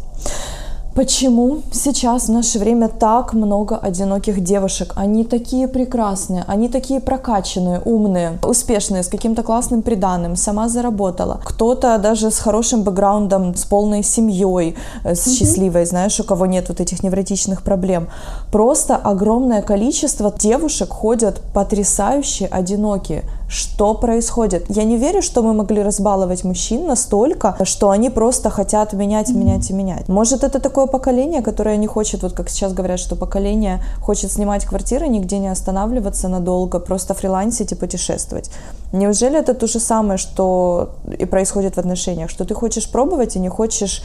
Почему 0.94 1.62
сейчас 1.72 2.28
в 2.28 2.32
наше 2.32 2.60
время 2.60 2.88
так 2.88 3.32
много 3.34 3.76
одиноких 3.76 4.44
девушек? 4.44 4.92
Они 4.94 5.24
такие 5.24 5.66
прекрасные, 5.66 6.44
они 6.46 6.68
такие 6.68 7.00
прокачанные, 7.00 7.82
умные, 7.84 8.38
успешные, 8.44 9.02
с 9.02 9.08
каким-то 9.08 9.42
классным 9.42 9.82
приданным, 9.82 10.36
сама 10.36 10.68
заработала. 10.68 11.40
Кто-то 11.44 11.98
даже 11.98 12.30
с 12.30 12.38
хорошим 12.38 12.84
бэкграундом, 12.84 13.56
с 13.56 13.64
полной 13.64 14.04
семьей, 14.04 14.76
э, 15.02 15.16
с 15.16 15.36
счастливой, 15.36 15.84
знаешь, 15.84 16.20
у 16.20 16.24
кого 16.24 16.46
нет 16.46 16.68
вот 16.68 16.80
этих 16.80 17.02
невротичных 17.02 17.62
проблем. 17.62 18.06
Просто 18.52 18.94
огромное 18.94 19.62
количество 19.62 20.32
девушек 20.38 20.90
ходят 20.90 21.40
потрясающе 21.52 22.46
одинокие. 22.46 23.24
Что 23.48 23.94
происходит? 23.94 24.64
Я 24.68 24.84
не 24.84 24.96
верю, 24.96 25.22
что 25.22 25.42
мы 25.42 25.52
могли 25.52 25.82
разбаловать 25.82 26.44
мужчин 26.44 26.86
настолько, 26.86 27.56
что 27.64 27.90
они 27.90 28.10
просто 28.10 28.50
хотят 28.50 28.92
менять, 28.92 29.30
менять 29.30 29.70
и 29.70 29.74
менять. 29.74 30.08
Может, 30.08 30.44
это 30.44 30.60
такое 30.60 30.86
поколение, 30.86 31.42
которое 31.42 31.76
не 31.76 31.86
хочет, 31.86 32.22
вот 32.22 32.32
как 32.32 32.48
сейчас 32.48 32.72
говорят, 32.72 32.98
что 32.98 33.16
поколение 33.16 33.82
хочет 34.00 34.32
снимать 34.32 34.64
квартиры, 34.64 35.08
нигде 35.08 35.38
не 35.38 35.48
останавливаться 35.48 36.28
надолго, 36.28 36.80
просто 36.80 37.14
фрилансить 37.14 37.72
и 37.72 37.74
путешествовать. 37.74 38.50
Неужели 38.92 39.38
это 39.38 39.54
то 39.54 39.66
же 39.66 39.80
самое, 39.80 40.18
что 40.18 40.90
и 41.18 41.24
происходит 41.24 41.76
в 41.76 41.78
отношениях, 41.78 42.30
что 42.30 42.44
ты 42.44 42.54
хочешь 42.54 42.88
пробовать 42.90 43.36
и 43.36 43.40
не 43.40 43.48
хочешь 43.48 44.02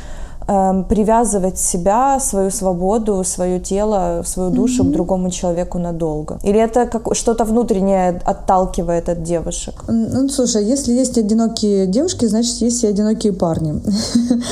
Эм, 0.49 0.83
привязывать 0.83 1.59
себя, 1.59 2.19
свою 2.19 2.49
свободу, 2.49 3.23
свое 3.23 3.59
тело, 3.59 4.23
свою 4.25 4.49
душу 4.49 4.83
mm-hmm. 4.83 4.89
к 4.89 4.93
другому 4.93 5.29
человеку 5.29 5.77
надолго? 5.77 6.39
Или 6.41 6.59
это 6.59 6.87
как 6.87 7.15
что-то 7.15 7.45
внутреннее 7.45 8.19
отталкивает 8.25 9.09
от 9.09 9.21
девушек? 9.21 9.83
Ну, 9.87 10.27
слушай, 10.29 10.65
если 10.65 10.93
есть 10.93 11.19
одинокие 11.19 11.85
девушки, 11.85 12.25
значит, 12.25 12.61
есть 12.61 12.83
и 12.83 12.87
одинокие 12.87 13.31
парни. 13.33 13.79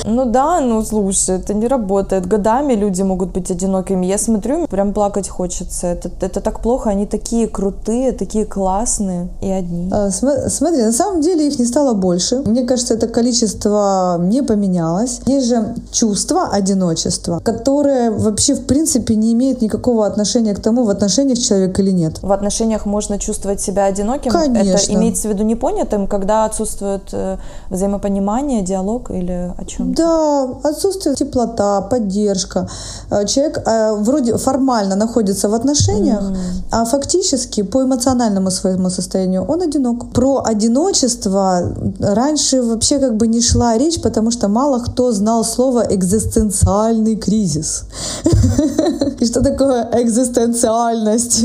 Ну 0.06 0.26
да, 0.26 0.62
ну 0.62 0.84
слушай, 0.84 1.36
это 1.36 1.54
не 1.54 1.68
работает. 1.68 2.26
Годами 2.26 2.76
люди 2.76 3.04
могут 3.04 3.34
быть 3.34 3.52
одинокими. 3.52 4.06
Я 4.06 4.18
смотрю, 4.18 4.68
прям 4.68 4.94
плакать 4.94 5.30
хочется. 5.30 5.88
Это, 5.88 6.10
это 6.22 6.42
так 6.42 6.62
плохо, 6.62 6.90
они 6.90 7.06
такие 7.06 7.48
крутые, 7.48 8.12
такие 8.12 8.46
классные 8.46 9.28
и 9.42 9.50
одни. 9.50 9.90
А, 9.92 10.10
смотри, 10.12 10.84
на 10.84 10.92
самом 10.92 11.22
деле 11.22 11.48
их 11.48 11.60
не 11.60 11.66
стало 11.66 11.94
больше. 11.94 12.42
Мне 12.46 12.64
кажется, 12.64 12.94
это 12.94 13.08
количество 13.08 14.18
не 14.20 14.44
поменялось. 14.44 15.22
Есть 15.26 15.48
же 15.48 15.76
чувство 15.91 16.50
одиночества, 16.52 17.39
которое 17.43 18.12
вообще 18.12 18.56
в 18.56 18.65
принципе 18.65 19.15
не 19.15 19.34
имеет 19.34 19.62
никакого 19.62 20.06
отношения 20.06 20.54
к 20.54 20.60
тому, 20.60 20.84
в 20.84 20.89
отношениях 20.89 21.39
человек 21.39 21.80
или 21.80 21.91
нет. 21.91 22.19
В 22.21 22.32
отношениях 22.32 22.86
можно 22.86 23.19
чувствовать 23.19 23.62
себя 23.62 23.86
одиноким? 23.86 24.32
Конечно. 24.32 24.69
Это 24.69 24.93
имеется 24.93 25.28
в 25.28 25.32
виду 25.32 25.43
непонятым, 25.43 26.08
когда 26.08 26.45
отсутствует 26.45 27.10
э, 27.12 27.38
взаимопонимание, 27.69 28.62
диалог 28.62 29.12
или 29.12 29.54
о 29.58 29.65
чем? 29.65 29.93
Да, 29.93 30.43
отсутствует 30.63 31.17
теплота, 31.17 31.82
поддержка. 31.82 32.69
Э, 33.12 33.26
Человек 33.26 33.62
э, 33.65 33.93
вроде 33.95 34.38
формально 34.38 34.95
находится 34.95 35.50
в 35.50 35.54
отношениях, 35.54 36.23
а 36.71 36.86
фактически 36.86 37.63
по 37.63 37.84
эмоциональному 37.84 38.52
своему 38.52 38.89
состоянию 38.89 39.43
он 39.43 39.62
одинок. 39.62 40.12
Про 40.12 40.43
одиночество 40.45 41.62
раньше 42.00 42.62
вообще 42.62 43.00
как 43.00 43.15
бы 43.17 43.28
не 43.28 43.41
шла 43.41 43.78
речь, 43.78 44.02
потому 44.02 44.32
что 44.32 44.47
мало 44.47 44.80
кто 44.80 45.12
знал 45.12 45.43
слово 45.43 45.66
экзистенциальный 45.89 47.15
кризис. 47.15 47.84
И 49.19 49.25
что 49.25 49.41
такое 49.41 49.89
экзистенциальность 49.93 51.43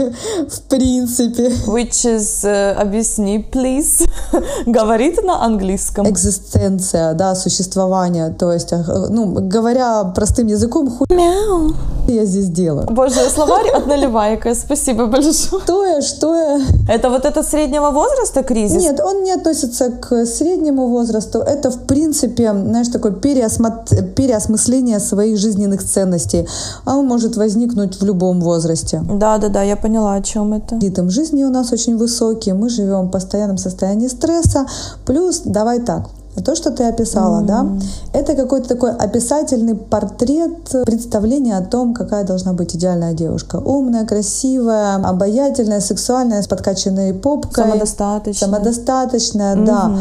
в 0.49 0.61
принципе? 0.69 1.49
Which 1.67 2.05
is, 2.05 2.47
э, 2.47 2.73
объясни, 2.73 3.47
please. 3.53 4.07
Говорит 4.67 5.23
на 5.25 5.45
английском. 5.45 6.09
Экзистенция, 6.09 7.15
да, 7.15 7.35
существование. 7.35 8.31
То 8.39 8.53
есть, 8.53 8.73
ну, 9.11 9.33
говоря 9.49 10.05
простым 10.15 10.47
языком, 10.49 10.91
хуй 10.91 11.07
Мяу. 11.11 11.75
я 12.09 12.25
здесь 12.25 12.49
делаю. 12.49 12.87
Боже, 12.91 13.21
словарь 13.35 13.71
от 13.71 13.87
наливайка. 13.87 14.55
Спасибо 14.55 15.07
большое. 15.07 15.33
Что 15.33 15.87
я, 15.87 16.03
что 16.03 16.35
я? 16.35 16.61
Это 16.89 17.11
вот 17.11 17.25
этот 17.25 17.47
среднего 17.49 17.91
возраста 17.91 18.43
кризис? 18.43 18.83
Нет, 18.83 19.01
он 19.01 19.23
не 19.23 19.33
относится 19.33 19.91
к 19.91 20.27
среднему 20.27 20.89
возрасту. 20.89 21.39
Это, 21.39 21.71
в 21.71 21.87
принципе, 21.87 22.53
знаешь, 22.53 22.89
такое 22.89 23.13
переосмот- 23.13 24.12
переосмысление 24.15 25.01
своих 25.01 25.39
жизненных 25.39 25.85
ценностей. 25.85 26.47
А 26.85 26.97
он 26.97 27.07
может 27.07 27.37
возникнуть 27.37 28.01
в 28.01 28.05
любом 28.05 28.41
возрасте. 28.41 29.03
Да, 29.09 29.39
да, 29.39 29.49
да, 29.49 29.63
я 29.63 29.77
поняла, 29.77 30.15
о 30.15 30.23
чем 30.23 30.53
это. 30.53 30.79
Ритм 30.79 31.09
жизни 31.09 31.45
у 31.45 31.51
нас 31.51 31.73
очень 31.73 31.97
высокий, 31.97 32.53
мы 32.53 32.69
живем 32.69 33.09
в 33.09 33.11
постоянном 33.11 33.59
состоянии 33.59 34.09
стресса. 34.09 34.67
Плюс, 35.05 35.43
давай 35.45 35.81
так, 35.81 36.09
то, 36.45 36.55
что 36.55 36.71
ты 36.71 36.85
описала, 36.85 37.43
да, 37.43 37.67
это 38.15 38.35
какой-то 38.35 38.69
такой 38.69 38.91
описательный 38.91 39.75
портрет 39.75 40.75
представления 40.87 41.59
о 41.59 41.63
том, 41.63 41.93
какая 41.93 42.25
должна 42.25 42.55
быть 42.55 42.75
идеальная 42.75 43.13
девушка. 43.13 43.57
Умная, 43.57 44.07
красивая, 44.07 44.97
обаятельная, 44.97 45.81
сексуальная, 45.81 46.41
с 46.41 46.49
подкачанной 46.49 47.13
попкой. 47.13 47.65
Самодостаточная. 47.65 48.49
Самодостаточная, 48.49 49.57
да. 49.57 49.93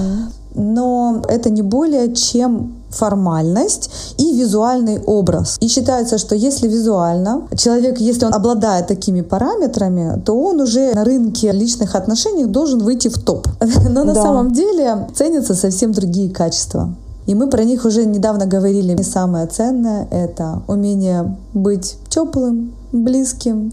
Но 0.56 1.22
это 1.28 1.50
не 1.50 1.62
более 1.62 2.14
чем 2.14 2.81
формальность 2.92 3.90
и 4.18 4.34
визуальный 4.38 5.00
образ. 5.06 5.58
И 5.62 5.68
считается, 5.68 6.18
что 6.18 6.36
если 6.36 6.68
визуально 6.68 7.48
человек, 7.56 8.00
если 8.00 8.26
он 8.26 8.34
обладает 8.34 8.88
такими 8.88 9.22
параметрами, 9.22 10.22
то 10.26 10.34
он 10.34 10.62
уже 10.62 10.94
на 10.94 11.04
рынке 11.04 11.52
личных 11.52 11.96
отношений 11.96 12.46
должен 12.46 12.80
выйти 12.80 13.08
в 13.08 13.18
топ. 13.18 13.48
Но 13.90 14.04
на 14.04 14.14
Да. 14.14 14.22
самом 14.22 14.52
деле 14.54 15.08
ценятся 15.16 15.56
совсем 15.56 15.92
другие 15.92 16.30
качества. 16.30 16.94
И 17.28 17.36
мы 17.36 17.50
про 17.50 17.64
них 17.64 17.86
уже 17.86 18.06
недавно 18.06 18.46
говорили. 18.46 18.96
И 19.00 19.04
самое 19.04 19.46
ценное— 19.48 20.08
это 20.12 20.62
умение 20.68 21.38
быть 21.54 21.98
теплым, 22.10 22.74
близким, 22.92 23.72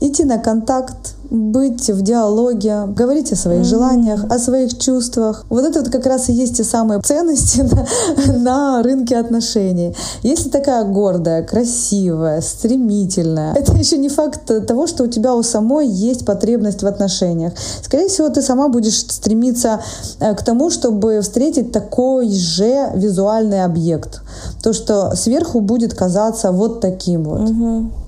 идти 0.00 0.24
на 0.24 0.38
контакт, 0.38 1.14
быть 1.32 1.88
в 1.88 2.02
диалоге, 2.02 2.84
говорить 2.88 3.32
о 3.32 3.36
своих 3.36 3.64
желаниях, 3.64 4.24
о 4.30 4.38
своих 4.38 4.78
чувствах. 4.78 5.46
Вот 5.48 5.64
это 5.64 5.80
вот 5.80 5.90
как 5.90 6.04
раз 6.04 6.28
и 6.28 6.32
есть 6.32 6.58
те 6.58 6.64
самые 6.64 7.00
ценности 7.00 7.60
на, 8.26 8.38
на 8.38 8.82
рынке 8.82 9.16
отношений. 9.16 9.96
Если 10.22 10.50
такая 10.50 10.84
гордая, 10.84 11.42
красивая, 11.42 12.42
стремительная, 12.42 13.54
это 13.54 13.72
еще 13.72 13.96
не 13.96 14.10
факт 14.10 14.50
того, 14.66 14.86
что 14.86 15.04
у 15.04 15.06
тебя 15.06 15.34
у 15.34 15.42
самой 15.42 15.88
есть 15.88 16.26
потребность 16.26 16.82
в 16.82 16.86
отношениях. 16.86 17.54
Скорее 17.82 18.08
всего, 18.08 18.28
ты 18.28 18.42
сама 18.42 18.68
будешь 18.68 18.98
стремиться 18.98 19.80
э, 20.20 20.34
к 20.34 20.42
тому, 20.42 20.68
чтобы 20.68 21.20
встретить 21.22 21.72
такой 21.72 22.28
же 22.28 22.90
визуальный 22.94 23.64
объект. 23.64 24.20
То, 24.62 24.74
что 24.74 25.16
сверху 25.16 25.60
будет 25.60 25.94
казаться 25.94 26.52
вот 26.52 26.80
таким 26.80 27.24
вот 27.24 28.01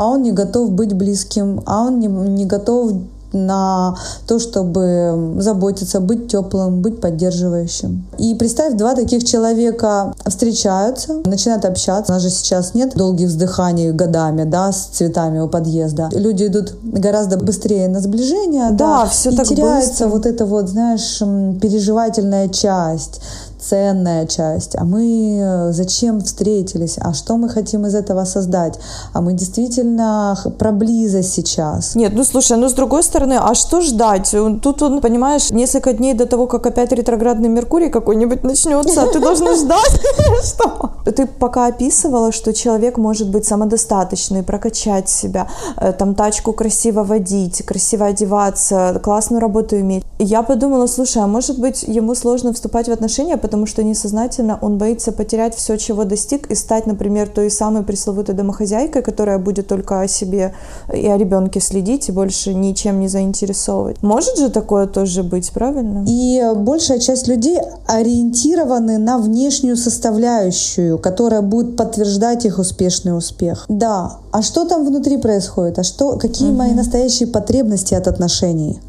а 0.00 0.06
он 0.06 0.22
не 0.22 0.32
готов 0.32 0.70
быть 0.70 0.94
близким, 0.94 1.62
а 1.66 1.82
он 1.82 2.00
не, 2.00 2.06
не 2.06 2.46
готов 2.46 2.92
на 3.32 3.96
то, 4.26 4.38
чтобы 4.38 5.36
заботиться, 5.38 6.00
быть 6.00 6.28
теплым, 6.28 6.80
быть 6.80 7.02
поддерживающим. 7.02 8.06
И 8.18 8.34
представь, 8.34 8.74
два 8.74 8.94
таких 8.94 9.24
человека 9.24 10.14
встречаются, 10.26 11.20
начинают 11.26 11.66
общаться. 11.66 12.12
У 12.12 12.14
нас 12.14 12.22
же 12.22 12.30
сейчас 12.30 12.72
нет 12.74 12.94
долгих 12.96 13.28
вздыханий 13.28 13.92
годами, 13.92 14.44
да, 14.44 14.72
с 14.72 14.86
цветами 14.86 15.38
у 15.38 15.48
подъезда. 15.48 16.08
Люди 16.12 16.46
идут 16.46 16.74
гораздо 16.82 17.36
быстрее 17.36 17.88
на 17.88 18.00
сближение, 18.00 18.70
Да, 18.70 19.02
да, 19.02 19.06
всё 19.06 19.30
и 19.30 19.36
так 19.36 19.46
теряется 19.46 20.04
быстро. 20.04 20.08
вот 20.08 20.26
эта 20.26 20.46
вот, 20.46 20.68
знаешь, 20.68 21.18
переживательная 21.60 22.48
часть 22.48 23.20
ценная 23.60 24.26
часть, 24.26 24.76
а 24.76 24.84
мы 24.84 25.38
э, 25.40 25.72
зачем 25.72 26.20
встретились, 26.20 26.96
а 27.00 27.12
что 27.12 27.36
мы 27.36 27.48
хотим 27.48 27.86
из 27.86 27.94
этого 27.94 28.24
создать, 28.24 28.78
а 29.12 29.20
мы 29.20 29.32
действительно 29.34 30.36
про 30.58 30.72
близость 30.72 31.32
сейчас. 31.32 31.94
Нет, 31.94 32.12
ну 32.14 32.24
слушай, 32.24 32.56
ну 32.56 32.68
с 32.68 32.72
другой 32.72 33.02
стороны, 33.02 33.38
а 33.40 33.54
что 33.54 33.80
ждать? 33.80 34.34
Тут, 34.62 34.82
он, 34.82 35.00
понимаешь, 35.00 35.50
несколько 35.50 35.92
дней 35.92 36.14
до 36.14 36.26
того, 36.26 36.46
как 36.46 36.66
опять 36.66 36.92
ретроградный 36.92 37.48
Меркурий 37.48 37.90
какой-нибудь 37.90 38.44
начнется, 38.44 39.06
ты 39.12 39.20
должна 39.20 39.54
ждать. 39.54 40.00
Что? 40.44 40.90
Ты 41.04 41.26
пока 41.26 41.66
описывала, 41.66 42.32
что 42.32 42.52
человек 42.52 42.98
может 42.98 43.30
быть 43.30 43.44
самодостаточный, 43.44 44.42
прокачать 44.42 45.08
себя, 45.08 45.48
э, 45.76 45.92
там 45.92 46.14
тачку 46.14 46.52
красиво 46.52 47.04
водить, 47.04 47.62
красиво 47.64 48.06
одеваться, 48.06 49.00
классную 49.02 49.40
работу 49.40 49.78
иметь. 49.78 50.04
Я 50.18 50.42
подумала, 50.42 50.86
слушай, 50.86 51.22
а 51.22 51.26
может 51.26 51.58
быть 51.58 51.82
ему 51.82 52.14
сложно 52.14 52.52
вступать 52.52 52.88
в 52.88 52.92
отношения, 52.92 53.36
потому 53.50 53.66
что 53.66 53.82
несознательно 53.82 54.60
он 54.62 54.78
боится 54.78 55.10
потерять 55.10 55.56
все, 55.56 55.76
чего 55.76 56.04
достиг, 56.04 56.48
и 56.52 56.54
стать, 56.54 56.86
например, 56.86 57.28
той 57.28 57.50
самой 57.50 57.82
пресловутой 57.82 58.32
домохозяйкой, 58.32 59.02
которая 59.02 59.38
будет 59.38 59.66
только 59.66 60.00
о 60.00 60.06
себе 60.06 60.54
и 60.94 61.04
о 61.08 61.18
ребенке 61.18 61.58
следить 61.58 62.08
и 62.08 62.12
больше 62.12 62.54
ничем 62.54 63.00
не 63.00 63.08
заинтересовывать. 63.08 64.00
Может 64.02 64.38
же 64.38 64.50
такое 64.50 64.86
тоже 64.86 65.24
быть, 65.24 65.50
правильно? 65.50 66.04
И 66.06 66.40
большая 66.54 67.00
часть 67.00 67.26
людей 67.26 67.58
ориентированы 67.88 68.98
на 68.98 69.18
внешнюю 69.18 69.76
составляющую, 69.76 70.96
которая 70.96 71.42
будет 71.42 71.76
подтверждать 71.76 72.44
их 72.44 72.60
успешный 72.60 73.18
успех. 73.18 73.64
Да, 73.68 74.18
а 74.30 74.42
что 74.42 74.64
там 74.64 74.86
внутри 74.86 75.16
происходит? 75.16 75.80
А 75.80 75.82
что, 75.82 76.16
какие 76.16 76.52
мои 76.52 76.70
настоящие 76.70 77.26
потребности 77.26 77.94
от 77.94 78.06
отношений? 78.06 78.80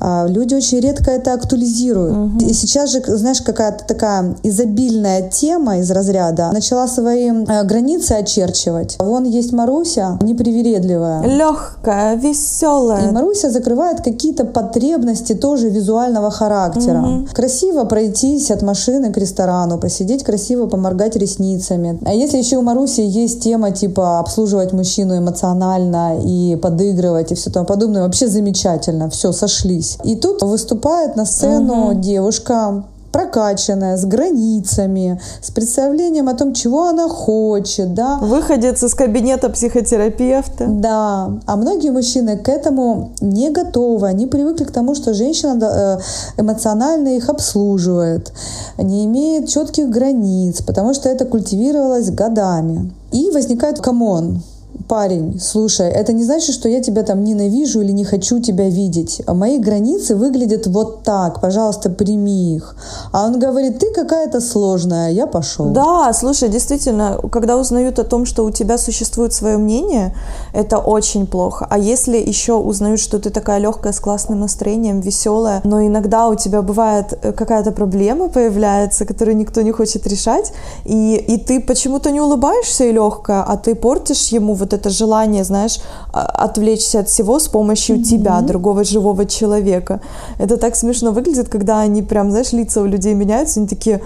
А, 0.00 0.26
Люди 0.28 0.54
очень 0.54 0.80
редко 0.80 1.10
это 1.10 1.32
актуализируют. 1.32 2.42
И 2.42 2.52
сейчас 2.52 2.90
же, 2.90 3.00
знаешь, 3.06 3.40
какая-то 3.40 3.84
такая 3.86 4.01
изобильная 4.42 5.28
тема 5.28 5.78
из 5.78 5.90
разряда 5.90 6.50
начала 6.52 6.86
свои 6.88 7.30
э, 7.30 7.64
границы 7.64 8.12
очерчивать. 8.12 8.96
Вон 8.98 9.24
есть 9.24 9.52
Маруся, 9.52 10.18
непривередливая. 10.22 11.22
Легкая, 11.24 12.16
И 12.16 12.18
веселая. 12.18 13.12
Маруся 13.12 13.50
закрывает 13.50 14.00
какие-то 14.02 14.44
потребности 14.44 15.34
тоже 15.34 15.68
визуального 15.68 16.30
характера. 16.30 17.26
Красиво 17.32 17.84
пройтись 17.84 18.50
от 18.50 18.62
машины 18.62 19.12
к 19.12 19.16
ресторану, 19.16 19.78
посидеть 19.78 20.24
красиво, 20.24 20.66
поморгать 20.66 21.16
ресницами. 21.16 21.98
А 22.04 22.12
если 22.12 22.38
еще 22.38 22.56
у 22.56 22.62
Маруси 22.62 23.00
есть 23.00 23.42
тема 23.42 23.70
типа 23.70 24.18
обслуживать 24.18 24.72
мужчину 24.72 25.18
эмоционально 25.18 26.20
и 26.24 26.56
подыгрывать 26.56 27.32
и 27.32 27.34
все 27.34 27.50
тому 27.50 27.66
подобное, 27.66 28.02
вообще 28.02 28.28
замечательно, 28.28 29.08
все, 29.10 29.32
сошлись. 29.32 29.98
И 30.04 30.16
тут 30.16 30.42
выступает 30.42 31.16
на 31.16 31.24
сцену 31.24 31.94
девушка, 31.94 32.84
прокачанная, 33.12 33.96
с 33.96 34.04
границами, 34.04 35.20
с 35.42 35.50
представлением 35.50 36.28
о 36.28 36.34
том, 36.34 36.54
чего 36.54 36.88
она 36.88 37.08
хочет, 37.08 37.94
да, 37.94 38.18
Выходец 38.18 38.82
из 38.82 38.94
кабинета 38.94 39.48
психотерапевта. 39.50 40.66
да, 40.66 41.30
а 41.46 41.56
многие 41.56 41.90
мужчины 41.90 42.38
к 42.38 42.48
этому 42.48 43.12
не 43.20 43.50
готовы. 43.50 44.08
Они 44.08 44.26
привыкли 44.26 44.64
к 44.64 44.72
тому, 44.72 44.94
что 44.94 45.14
женщина 45.14 45.58
э, 45.62 45.98
эмоционально 46.40 47.16
их 47.16 47.28
обслуживает, 47.28 48.32
не 48.78 49.04
имеет 49.04 49.48
четких 49.48 49.88
границ, 49.88 50.62
потому 50.62 50.94
что 50.94 51.08
это 51.08 51.24
культивировалось 51.24 52.10
годами. 52.10 52.92
И 53.12 53.30
возникает 53.30 53.80
come 53.80 54.15
on. 54.15 54.42
Парень, 54.88 55.40
слушай, 55.40 55.88
это 55.88 56.12
не 56.12 56.24
значит, 56.24 56.54
что 56.54 56.68
я 56.68 56.82
тебя 56.82 57.02
там 57.02 57.24
ненавижу 57.24 57.80
или 57.80 57.92
не 57.92 58.04
хочу 58.04 58.40
тебя 58.40 58.68
видеть. 58.68 59.22
Мои 59.26 59.58
границы 59.58 60.16
выглядят 60.16 60.66
вот 60.66 61.02
так, 61.02 61.40
пожалуйста, 61.40 61.90
прими 61.90 62.56
их. 62.56 62.76
А 63.12 63.26
он 63.26 63.38
говорит, 63.38 63.78
ты 63.78 63.92
какая-то 63.92 64.40
сложная, 64.40 65.10
я 65.10 65.26
пошел. 65.26 65.66
Да, 65.66 66.12
слушай, 66.12 66.48
действительно, 66.48 67.18
когда 67.30 67.56
узнают 67.56 67.98
о 67.98 68.04
том, 68.04 68.26
что 68.26 68.44
у 68.44 68.50
тебя 68.50 68.78
существует 68.78 69.32
свое 69.32 69.56
мнение, 69.56 70.14
это 70.52 70.78
очень 70.78 71.26
плохо. 71.26 71.66
А 71.70 71.78
если 71.78 72.16
еще 72.16 72.54
узнают, 72.54 73.00
что 73.00 73.18
ты 73.18 73.30
такая 73.30 73.58
легкая, 73.58 73.92
с 73.92 74.00
классным 74.00 74.40
настроением, 74.40 75.00
веселая, 75.00 75.60
но 75.64 75.80
иногда 75.86 76.28
у 76.28 76.34
тебя 76.34 76.62
бывает 76.62 77.18
э, 77.22 77.32
какая-то 77.32 77.72
проблема 77.72 78.28
появляется, 78.28 79.04
которую 79.04 79.36
никто 79.36 79.62
не 79.62 79.72
хочет 79.72 80.06
решать, 80.06 80.52
и, 80.84 81.16
и 81.16 81.38
ты 81.38 81.60
почему-то 81.60 82.10
не 82.10 82.20
улыбаешься 82.20 82.84
и 82.84 82.92
легкая, 82.92 83.42
а 83.42 83.56
ты 83.56 83.74
портишь 83.74 84.28
ему 84.28 84.54
вот 84.54 84.71
это 84.72 84.90
желание, 84.90 85.44
знаешь, 85.44 85.80
а, 86.12 86.24
отвлечься 86.24 87.00
от 87.00 87.08
всего 87.08 87.38
с 87.38 87.48
помощью 87.48 87.96
mm-hmm. 87.96 88.02
тебя, 88.04 88.40
другого 88.40 88.84
живого 88.84 89.26
человека. 89.26 90.00
Это 90.38 90.56
так 90.56 90.76
смешно 90.76 91.12
выглядит, 91.12 91.48
когда 91.48 91.80
они 91.80 92.02
прям, 92.02 92.30
знаешь, 92.30 92.52
лица 92.52 92.80
у 92.80 92.86
людей 92.86 93.14
меняются, 93.14 93.60
они 93.60 93.68
такие 93.68 94.00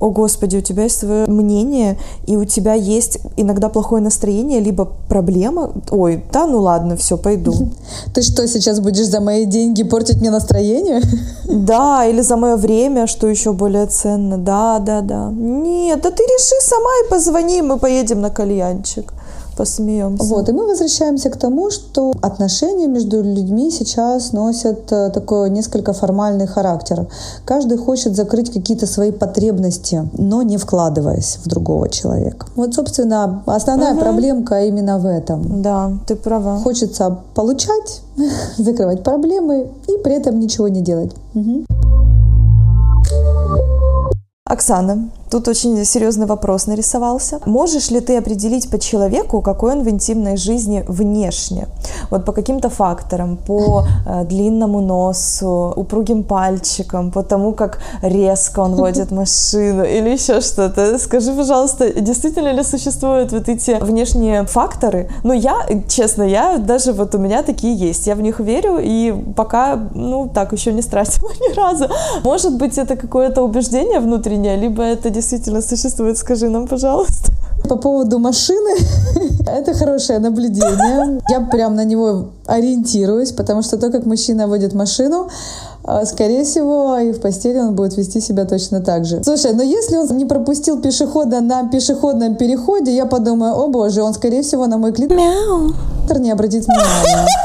о 0.00 0.10
господи, 0.10 0.56
у 0.56 0.60
тебя 0.60 0.84
есть 0.84 0.98
свое 0.98 1.26
мнение, 1.26 1.98
и 2.26 2.36
у 2.36 2.44
тебя 2.44 2.74
есть 2.74 3.18
иногда 3.36 3.68
плохое 3.68 4.02
настроение, 4.02 4.60
либо 4.60 4.88
проблема. 5.08 5.72
Ой, 5.90 6.24
да, 6.32 6.46
ну 6.46 6.60
ладно, 6.60 6.96
все, 6.96 7.16
пойду. 7.16 7.70
Ты 8.14 8.22
что, 8.22 8.46
сейчас 8.46 8.78
будешь 8.80 9.06
за 9.06 9.20
мои 9.20 9.44
деньги 9.44 9.82
портить 9.82 10.20
мне 10.20 10.30
настроение? 10.30 11.02
Да, 11.48 12.04
или 12.06 12.20
за 12.20 12.36
мое 12.36 12.56
время, 12.56 13.06
что 13.06 13.26
еще 13.26 13.52
более 13.52 13.86
ценно. 13.86 14.36
Да, 14.36 14.78
да, 14.78 15.00
да. 15.00 15.30
Нет, 15.32 16.00
да 16.02 16.10
ты 16.10 16.22
реши 16.22 16.54
сама 16.62 16.90
и 17.04 17.10
позвони, 17.10 17.62
мы 17.62 17.78
поедем 17.78 18.20
на 18.20 18.30
кальянчик 18.30 19.12
посмеемся. 19.58 20.24
Вот, 20.24 20.48
и 20.48 20.52
мы 20.52 20.66
возвращаемся 20.66 21.30
к 21.30 21.36
тому, 21.36 21.70
что 21.70 22.12
отношения 22.22 22.86
между 22.86 23.22
людьми 23.22 23.70
сейчас 23.72 24.32
носят 24.32 24.92
э, 24.92 25.10
такой 25.10 25.50
несколько 25.50 25.92
формальный 25.92 26.46
характер. 26.46 27.06
Каждый 27.44 27.76
хочет 27.76 28.14
закрыть 28.14 28.52
какие-то 28.52 28.86
свои 28.86 29.10
потребности, 29.10 30.08
но 30.16 30.42
не 30.42 30.58
вкладываясь 30.58 31.38
в 31.44 31.48
другого 31.48 31.88
человека. 31.88 32.46
Вот, 32.54 32.74
собственно, 32.74 33.42
основная 33.46 33.94
угу. 33.94 34.00
проблемка 34.00 34.64
именно 34.64 34.98
в 34.98 35.06
этом. 35.06 35.62
Да, 35.62 35.90
ты 36.06 36.14
права. 36.14 36.58
Хочется 36.58 37.18
получать, 37.34 38.02
закрывать 38.58 39.02
проблемы 39.02 39.66
и 39.88 39.98
при 40.04 40.14
этом 40.14 40.38
ничего 40.38 40.68
не 40.68 40.82
делать. 40.82 41.10
Угу. 41.34 41.64
Оксана, 44.44 45.10
Тут 45.30 45.48
очень 45.48 45.84
серьезный 45.84 46.26
вопрос 46.26 46.66
нарисовался. 46.66 47.40
Можешь 47.46 47.90
ли 47.90 48.00
ты 48.00 48.16
определить 48.16 48.70
по 48.70 48.78
человеку, 48.78 49.42
какой 49.42 49.72
он 49.72 49.82
в 49.82 49.88
интимной 49.88 50.36
жизни 50.36 50.84
внешне? 50.88 51.66
Вот 52.10 52.24
по 52.24 52.32
каким-то 52.32 52.70
факторам, 52.70 53.36
по 53.36 53.84
э, 54.06 54.24
длинному 54.24 54.80
носу, 54.80 55.72
упругим 55.76 56.24
пальчикам, 56.24 57.10
по 57.10 57.22
тому, 57.22 57.52
как 57.52 57.80
резко 58.02 58.60
он 58.60 58.74
водит 58.74 59.10
машину 59.12 59.84
или 59.84 60.10
еще 60.10 60.40
что-то. 60.40 60.98
Скажи, 60.98 61.32
пожалуйста, 61.32 62.00
действительно 62.00 62.52
ли 62.52 62.62
существуют 62.62 63.32
вот 63.32 63.48
эти 63.48 63.78
внешние 63.82 64.44
факторы? 64.44 65.10
Ну, 65.24 65.34
я, 65.34 65.66
честно, 65.88 66.22
я 66.22 66.58
даже 66.58 66.92
вот 66.92 67.14
у 67.14 67.18
меня 67.18 67.42
такие 67.42 67.74
есть. 67.74 68.06
Я 68.06 68.14
в 68.14 68.22
них 68.22 68.40
верю 68.40 68.78
и 68.80 69.14
пока, 69.36 69.76
ну, 69.94 70.30
так, 70.32 70.52
еще 70.52 70.72
не 70.72 70.82
стратила 70.82 71.30
ни 71.40 71.54
разу. 71.54 71.86
Может 72.24 72.56
быть, 72.56 72.78
это 72.78 72.96
какое-то 72.96 73.42
убеждение 73.42 74.00
внутреннее, 74.00 74.56
либо 74.56 74.82
это 74.82 75.10
действительно 75.18 75.62
существует, 75.62 76.16
скажи 76.18 76.48
нам, 76.48 76.66
пожалуйста. 76.66 77.32
По 77.68 77.76
поводу 77.76 78.18
машины, 78.18 78.76
это 79.46 79.74
хорошее 79.74 80.20
наблюдение. 80.20 81.20
Я 81.28 81.40
прям 81.40 81.74
на 81.74 81.84
него 81.84 82.26
ориентируюсь, 82.46 83.32
потому 83.32 83.62
что 83.62 83.76
то, 83.76 83.90
как 83.90 84.06
мужчина 84.06 84.46
водит 84.46 84.74
машину, 84.74 85.28
а, 85.84 86.04
скорее 86.06 86.44
всего, 86.44 86.98
и 86.98 87.12
в 87.12 87.20
постели 87.20 87.58
он 87.58 87.74
будет 87.74 87.96
вести 87.96 88.20
себя 88.20 88.44
точно 88.44 88.80
так 88.80 89.04
же. 89.04 89.22
Слушай, 89.24 89.54
но 89.54 89.62
если 89.62 89.96
он 89.96 90.06
не 90.16 90.24
пропустил 90.24 90.80
пешехода 90.80 91.40
на 91.40 91.68
пешеходном 91.68 92.36
переходе, 92.36 92.94
я 92.94 93.06
подумаю, 93.06 93.54
о 93.54 93.68
боже, 93.68 94.02
он, 94.02 94.14
скорее 94.14 94.42
всего, 94.42 94.66
на 94.66 94.78
мой 94.78 94.92
клип 94.92 95.10
не 95.10 96.30
обратит 96.30 96.64
внимания. 96.64 97.26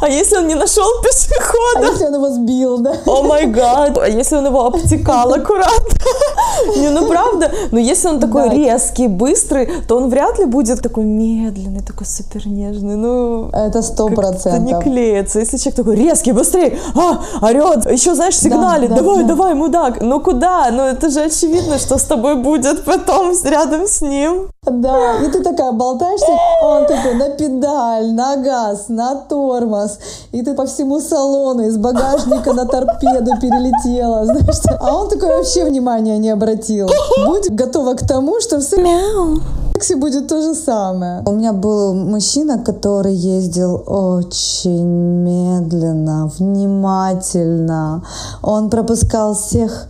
А 0.00 0.08
если 0.08 0.36
он 0.36 0.46
не 0.46 0.54
нашел 0.54 0.84
пешехода? 1.02 1.88
А 1.88 1.90
если 1.90 2.06
он 2.06 2.14
его 2.14 2.28
сбил, 2.30 2.78
да? 2.78 2.94
О 3.04 3.22
май 3.22 3.46
гад. 3.46 3.98
А 3.98 4.08
если 4.08 4.36
он 4.36 4.46
его 4.46 4.66
обтекал 4.66 5.32
аккуратно? 5.34 5.98
Не, 6.76 6.90
ну 6.90 7.08
правда. 7.08 7.50
Но 7.70 7.78
если 7.78 8.08
он 8.08 8.20
такой 8.20 8.48
резкий, 8.50 9.08
быстрый, 9.08 9.68
то 9.86 9.96
он 9.96 10.08
вряд 10.08 10.38
ли 10.38 10.44
будет 10.44 10.82
такой 10.82 11.04
медленный, 11.04 11.82
такой 11.82 12.06
супер 12.06 12.46
нежный. 12.46 12.96
Ну, 12.96 13.50
это 13.52 13.82
сто 13.82 14.08
процентов. 14.08 14.60
не 14.60 14.80
клеится. 14.80 15.40
Если 15.40 15.56
человек 15.56 15.76
такой 15.76 15.96
резкий, 15.96 16.32
быстрее, 16.32 16.78
а, 16.94 17.46
орет, 17.46 17.90
еще, 17.90 18.14
знаешь, 18.14 18.38
сигналит, 18.38 18.94
давай, 18.94 19.24
давай, 19.24 19.54
мудак. 19.54 20.00
Ну 20.00 20.20
куда? 20.20 20.70
Ну 20.70 20.82
это 20.82 21.10
же 21.10 21.20
очевидно, 21.20 21.78
что 21.78 21.98
с 21.98 22.02
тобой 22.02 22.36
будет 22.36 22.84
потом 22.84 23.32
рядом 23.44 23.86
с 23.86 24.00
ним. 24.00 24.48
Да, 24.62 25.16
и 25.24 25.30
ты 25.30 25.42
такая 25.42 25.72
болтаешься, 25.72 26.32
он 26.62 26.86
такой 26.86 27.14
на 27.14 27.30
педаль, 27.30 28.12
на 28.12 28.36
газ, 28.36 28.88
на 28.88 29.14
тормоз, 29.14 29.98
и 30.32 30.42
ты 30.42 30.54
по 30.54 30.66
всему 30.66 31.00
салону 31.00 31.66
из 31.66 31.76
багажника 31.78 32.52
на 32.52 32.66
торпеду 32.66 33.38
перелетела, 33.40 34.24
знаешь, 34.24 34.78
а 34.80 34.96
он 34.96 35.08
такой 35.08 35.28
вообще 35.28 35.64
внимания 35.64 36.18
не 36.18 36.27
обратил. 36.30 36.88
Будь 37.26 37.50
готова 37.50 37.94
к 37.94 38.06
тому, 38.06 38.40
что 38.40 38.58
в 38.58 38.62
сексе 38.62 39.96
будет 39.96 40.28
то 40.28 40.42
же 40.42 40.54
самое. 40.54 41.22
У 41.24 41.32
меня 41.32 41.52
был 41.52 41.94
мужчина, 41.94 42.58
который 42.58 43.14
ездил 43.14 43.82
очень 43.86 44.84
медленно, 45.24 46.30
внимательно. 46.38 48.02
Он 48.42 48.70
пропускал 48.70 49.34
всех 49.34 49.86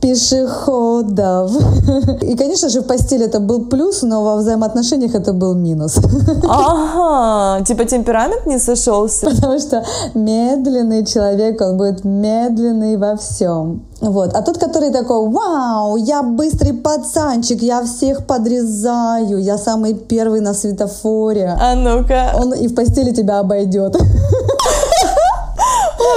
пешеходов. 0.00 1.50
И, 2.22 2.36
конечно 2.36 2.68
же, 2.68 2.80
в 2.80 2.86
постели 2.86 3.24
это 3.26 3.40
был 3.40 3.66
плюс, 3.66 4.02
но 4.02 4.22
во 4.22 4.36
взаимоотношениях 4.36 5.14
это 5.14 5.32
был 5.32 5.54
минус. 5.54 5.98
Ага, 6.50 7.64
типа 7.64 7.84
темперамент 7.84 8.46
не 8.46 8.58
сошелся. 8.58 9.26
Потому 9.30 9.58
что 9.58 9.84
медленный 10.14 11.04
человек, 11.04 11.60
он 11.60 11.76
будет 11.76 12.04
медленный 12.04 12.96
во 12.96 13.16
всем. 13.16 13.82
Вот. 14.00 14.34
А 14.34 14.42
тот, 14.42 14.58
который 14.58 14.90
такой, 14.90 15.28
вау, 15.30 15.96
я 15.96 16.22
быстрый 16.22 16.72
пацанчик, 16.72 17.62
я 17.62 17.82
всех 17.82 18.26
подрезаю, 18.26 19.38
я 19.38 19.58
самый 19.58 19.94
первый 19.94 20.40
на 20.40 20.54
светофоре. 20.54 21.56
А 21.60 21.74
ну-ка. 21.74 22.32
Он 22.34 22.54
и 22.54 22.68
в 22.68 22.74
постели 22.74 23.12
тебя 23.12 23.40
обойдет. 23.40 23.96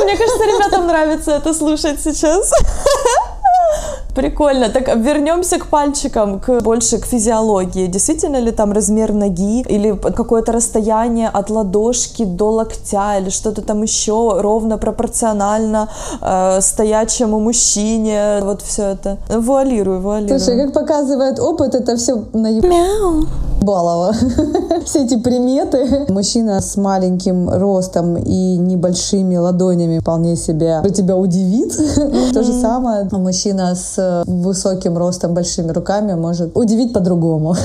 Мне 0.03 0.17
кажется, 0.17 0.43
ребятам 0.45 0.87
нравится 0.87 1.31
это 1.31 1.53
слушать 1.53 1.99
сейчас. 2.01 2.51
Прикольно. 4.15 4.69
Так 4.69 4.95
вернемся 4.95 5.57
к 5.57 5.67
пальчикам, 5.67 6.39
к, 6.39 6.61
больше 6.61 6.97
к 6.97 7.05
физиологии. 7.05 7.87
Действительно 7.87 8.37
ли 8.37 8.51
там 8.51 8.71
размер 8.71 9.13
ноги 9.13 9.61
или 9.61 9.95
какое-то 9.95 10.51
расстояние 10.51 11.29
от 11.29 11.49
ладошки 11.49 12.25
до 12.25 12.51
локтя 12.51 13.17
или 13.19 13.29
что-то 13.29 13.61
там 13.61 13.81
еще 13.83 14.41
ровно 14.41 14.77
пропорционально 14.77 15.89
э, 16.21 16.61
стоячему 16.61 17.39
мужчине? 17.39 18.39
Вот 18.41 18.61
все 18.61 18.83
это. 18.83 19.17
Вуалирую, 19.29 20.01
вуалирую. 20.01 20.39
Слушай, 20.39 20.65
как 20.65 20.73
показывает 20.73 21.39
опыт, 21.39 21.75
это 21.75 21.95
все 21.95 22.23
на 22.33 22.51
Мяу. 22.51 23.25
Балова. 23.61 24.13
Все 24.85 25.05
эти 25.05 25.17
приметы. 25.17 26.05
Мужчина 26.09 26.61
с 26.61 26.77
маленьким 26.77 27.47
ростом 27.47 28.17
и 28.17 28.57
небольшими 28.57 29.37
ладонями 29.37 29.99
вполне 29.99 30.35
себе 30.35 30.81
тебя 30.91 31.15
удивит. 31.15 31.75
То 32.33 32.43
же 32.43 32.53
самое 32.53 33.07
мужчина 33.11 33.75
с 33.75 34.00
высоким 34.25 34.97
ростом, 34.97 35.33
большими 35.33 35.71
руками 35.71 36.13
может 36.13 36.55
удивить 36.55 36.93
по-другому. 36.93 37.55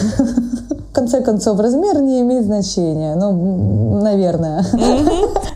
В 0.90 0.98
конце 0.98 1.20
концов, 1.20 1.60
размер 1.60 2.00
не 2.00 2.22
имеет 2.22 2.46
значения. 2.46 3.14
Ну, 3.16 4.00
наверное. 4.00 4.64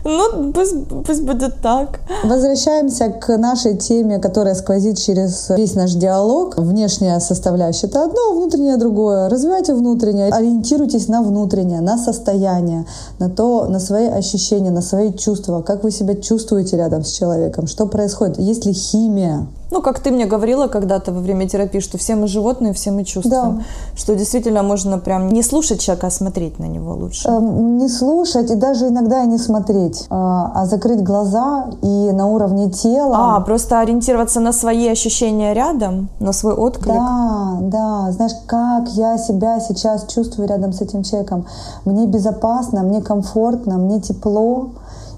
Ну, 0.03 0.51
пусть, 0.53 0.75
пусть 1.05 1.23
будет 1.23 1.61
так. 1.61 1.99
Возвращаемся 2.23 3.09
к 3.09 3.37
нашей 3.37 3.75
теме, 3.77 4.19
которая 4.19 4.55
сквозит 4.55 4.99
через 4.99 5.49
весь 5.49 5.73
наш 5.75 5.93
диалог. 5.93 6.57
Внешняя 6.57 7.19
составляющая— 7.19 7.87
это 7.87 8.03
одно, 8.03 8.33
внутреннее— 8.33 8.77
другое. 8.77 9.29
Развивайте 9.29 9.73
внутреннее, 9.73 10.29
ориентируйтесь 10.31 11.07
на 11.07 11.21
внутреннее, 11.23 11.81
на 11.81 11.97
состояние, 11.97 12.85
на 13.19 13.29
то, 13.29 13.65
на 13.67 13.79
свои 13.79 14.07
ощущения, 14.07 14.71
на 14.71 14.81
свои 14.81 15.11
чувства, 15.13 15.61
как 15.61 15.83
вы 15.83 15.91
себя 15.91 16.15
чувствуете 16.15 16.77
рядом 16.77 17.03
с 17.03 17.11
человеком, 17.11 17.67
что 17.67 17.87
происходит, 17.87 18.39
есть 18.39 18.65
ли 18.65 18.73
химия, 18.73 19.47
Ну, 19.71 19.81
как 19.81 19.99
ты 19.99 20.11
мне 20.11 20.25
говорила 20.25 20.67
когда-то 20.67 21.11
во 21.13 21.21
время 21.21 21.47
терапии, 21.47 21.79
что 21.79 21.97
все 21.97 22.15
мы 22.15 22.27
животные, 22.27 22.73
все 22.73 22.91
мы 22.91 23.03
чувствуем. 23.05 23.57
Да. 23.57 23.63
Что 23.95 24.15
действительно 24.15 24.63
можно 24.63 24.99
прям 24.99 25.29
не 25.29 25.43
слушать 25.43 25.79
человека, 25.79 26.07
а 26.07 26.11
смотреть 26.11 26.59
на 26.59 26.65
него 26.65 26.93
лучше. 26.93 27.27
Эм, 27.29 27.77
Не 27.77 27.89
слушать 27.89 28.51
и 28.51 28.55
даже 28.55 28.87
иногда 28.87 29.23
и 29.23 29.27
не 29.27 29.37
смотреть, 29.37 30.05
а 30.09 30.51
а 30.53 30.65
закрыть 30.65 31.03
глаза 31.03 31.69
и 31.81 32.11
на 32.11 32.27
уровне 32.27 32.69
тела. 32.69 33.35
А, 33.35 33.39
просто 33.41 33.79
ориентироваться 33.79 34.39
на 34.39 34.51
свои 34.53 34.87
ощущения 34.89 35.53
рядом, 35.53 36.09
на 36.19 36.33
свой 36.33 36.53
отклик. 36.53 36.93
Да, 36.93 37.57
да, 37.61 38.11
знаешь, 38.11 38.33
как 38.45 38.89
я 38.89 39.17
себя 39.17 39.59
сейчас 39.59 40.05
чувствую 40.07 40.47
рядом 40.47 40.73
с 40.73 40.81
этим 40.81 41.03
человеком. 41.03 41.45
Мне 41.85 42.05
безопасно, 42.07 42.83
мне 42.83 43.01
комфортно, 43.01 43.77
мне 43.77 44.01
тепло. 44.01 44.69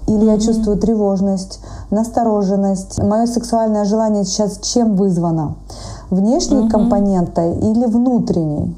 Или 0.06 0.26
я 0.26 0.38
чувствую 0.38 0.76
тревожность, 0.76 1.60
настороженность. 1.94 3.02
Мое 3.02 3.26
сексуальное 3.26 3.84
желание 3.84 4.24
сейчас 4.24 4.58
чем 4.58 4.96
вызвано? 4.96 5.54
Внешней 6.10 6.68
компонентой 6.68 7.54
или 7.54 7.86
внутренней? 7.86 8.76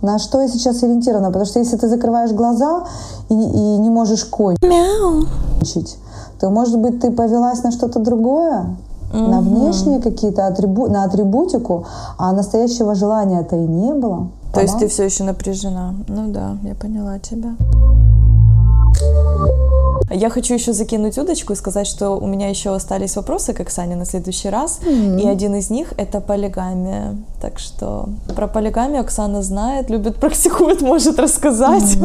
На 0.00 0.18
что 0.18 0.40
я 0.40 0.48
сейчас 0.48 0.82
ориентирована? 0.82 1.28
Потому 1.28 1.44
что 1.44 1.58
если 1.58 1.76
ты 1.76 1.88
закрываешь 1.88 2.30
глаза 2.32 2.84
и, 3.28 3.34
и 3.34 3.78
не 3.78 3.90
можешь 3.90 4.24
кончить, 4.24 5.98
то, 6.40 6.50
может 6.50 6.78
быть, 6.78 7.00
ты 7.00 7.10
повелась 7.10 7.62
на 7.64 7.72
что-то 7.72 7.98
другое? 7.98 8.76
На 9.12 9.40
внешние 9.40 10.00
какие-то 10.00 10.46
атрибу... 10.46 10.86
на 10.88 11.04
атрибутику, 11.04 11.86
а 12.18 12.32
настоящего 12.32 12.94
желания-то 12.94 13.56
и 13.56 13.66
не 13.66 13.94
было. 13.94 14.28
То 14.52 14.60
есть 14.60 14.74
Ага. 14.74 14.84
ты 14.84 14.88
все 14.88 15.04
еще 15.04 15.24
напряжена. 15.24 15.94
Ну 16.08 16.30
да, 16.30 16.56
я 16.62 16.74
поняла 16.74 17.18
тебя. 17.18 17.54
Я 20.10 20.30
хочу 20.30 20.54
еще 20.54 20.72
закинуть 20.72 21.18
удочку 21.18 21.52
и 21.52 21.56
сказать, 21.56 21.86
что 21.86 22.10
у 22.10 22.26
меня 22.26 22.48
еще 22.48 22.74
остались 22.74 23.16
вопросы 23.16 23.52
к 23.52 23.60
Оксане 23.60 23.96
на 23.96 24.04
следующий 24.04 24.48
раз. 24.48 24.80
И 24.86 25.26
один 25.26 25.54
из 25.54 25.70
них 25.70 25.92
это 25.96 26.20
полигамия. 26.20 27.16
Так 27.40 27.58
что 27.58 28.08
про 28.34 28.48
полигамию 28.48 29.00
Оксана 29.00 29.42
знает, 29.42 29.90
любит, 29.90 30.16
практикует, 30.20 30.80
может 30.80 31.18
рассказать. 31.18 31.96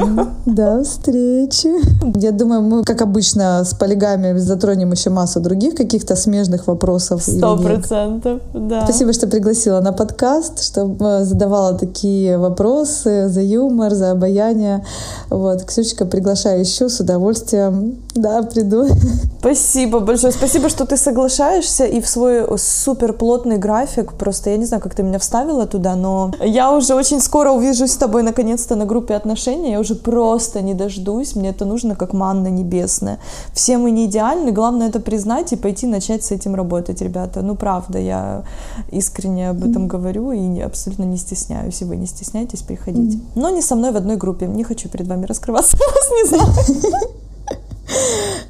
До 0.45 0.83
встречи. 0.83 1.69
Я 2.17 2.31
думаю, 2.31 2.61
мы, 2.61 2.83
как 2.83 3.01
обычно, 3.01 3.63
с 3.63 3.73
полигамией 3.73 4.37
затронем 4.37 4.91
еще 4.91 5.09
массу 5.09 5.39
других 5.39 5.75
каких-то 5.75 6.15
смежных 6.15 6.67
вопросов. 6.67 7.23
Сто 7.23 7.57
процентов, 7.57 8.41
да. 8.53 8.83
Спасибо, 8.83 9.13
что 9.13 9.27
пригласила 9.27 9.79
на 9.79 9.93
подкаст, 9.93 10.63
что 10.63 10.95
э, 10.99 11.23
задавала 11.23 11.77
такие 11.77 12.37
вопросы 12.37 13.29
за 13.29 13.41
юмор, 13.41 13.93
за 13.93 14.11
обаяние. 14.11 14.85
Вот, 15.29 15.63
Ксюшечка, 15.63 16.05
приглашаю 16.05 16.59
еще 16.59 16.89
с 16.89 16.99
удовольствием. 16.99 17.92
Да, 18.15 18.43
приду. 18.43 18.87
Спасибо 19.39 19.99
большое. 19.99 20.31
Спасибо, 20.31 20.69
что 20.69 20.85
ты 20.85 20.97
соглашаешься 20.97 21.85
и 21.85 21.99
в 21.99 22.07
свой 22.07 22.45
супер 22.57 23.13
плотный 23.13 23.57
график. 23.57 24.13
Просто 24.13 24.51
я 24.51 24.57
не 24.57 24.65
знаю, 24.65 24.81
как 24.81 24.95
ты 24.95 25.03
меня 25.03 25.19
вставила 25.19 25.65
туда, 25.65 25.95
но 25.95 26.31
я 26.39 26.71
уже 26.71 26.95
очень 26.95 27.19
скоро 27.19 27.51
увижусь 27.51 27.91
с 27.91 27.97
тобой 27.97 28.23
наконец-то 28.23 28.75
на 28.75 28.85
группе 28.85 29.15
отношений. 29.15 29.71
Я 29.71 29.79
уже 29.79 29.95
просто 29.95 30.61
не 30.61 30.73
дождусь. 30.73 31.35
Мне 31.35 31.49
это 31.49 31.65
нужно 31.65 31.95
как 31.95 32.13
манна 32.13 32.47
небесная. 32.47 33.19
Все 33.53 33.77
мы 33.77 33.91
не 33.91 34.05
идеальны. 34.05 34.51
Главное 34.51 34.89
это 34.89 34.99
признать 34.99 35.51
и 35.51 35.55
пойти 35.55 35.87
начать 35.87 36.23
с 36.23 36.31
этим 36.31 36.55
работать, 36.55 37.01
ребята. 37.01 37.41
Ну, 37.41 37.55
правда, 37.55 37.99
я 37.99 38.43
искренне 38.91 39.49
об 39.49 39.63
этом 39.63 39.87
говорю 39.87 40.31
и 40.31 40.61
абсолютно 40.61 41.03
не 41.03 41.17
стесняюсь. 41.17 41.81
И 41.81 41.85
вы 41.85 41.97
не 41.97 42.05
стесняйтесь, 42.05 42.61
приходите. 42.61 43.19
Но 43.35 43.49
не 43.49 43.61
со 43.61 43.75
мной 43.75 43.91
в 43.91 43.97
одной 43.97 44.15
группе. 44.15 44.47
Не 44.47 44.63
хочу 44.63 44.89
перед 44.89 45.07
вами 45.07 45.25
раскрываться. 45.25 45.75
Вас 45.79 46.09
не 46.11 46.27
знаю. 46.29 47.13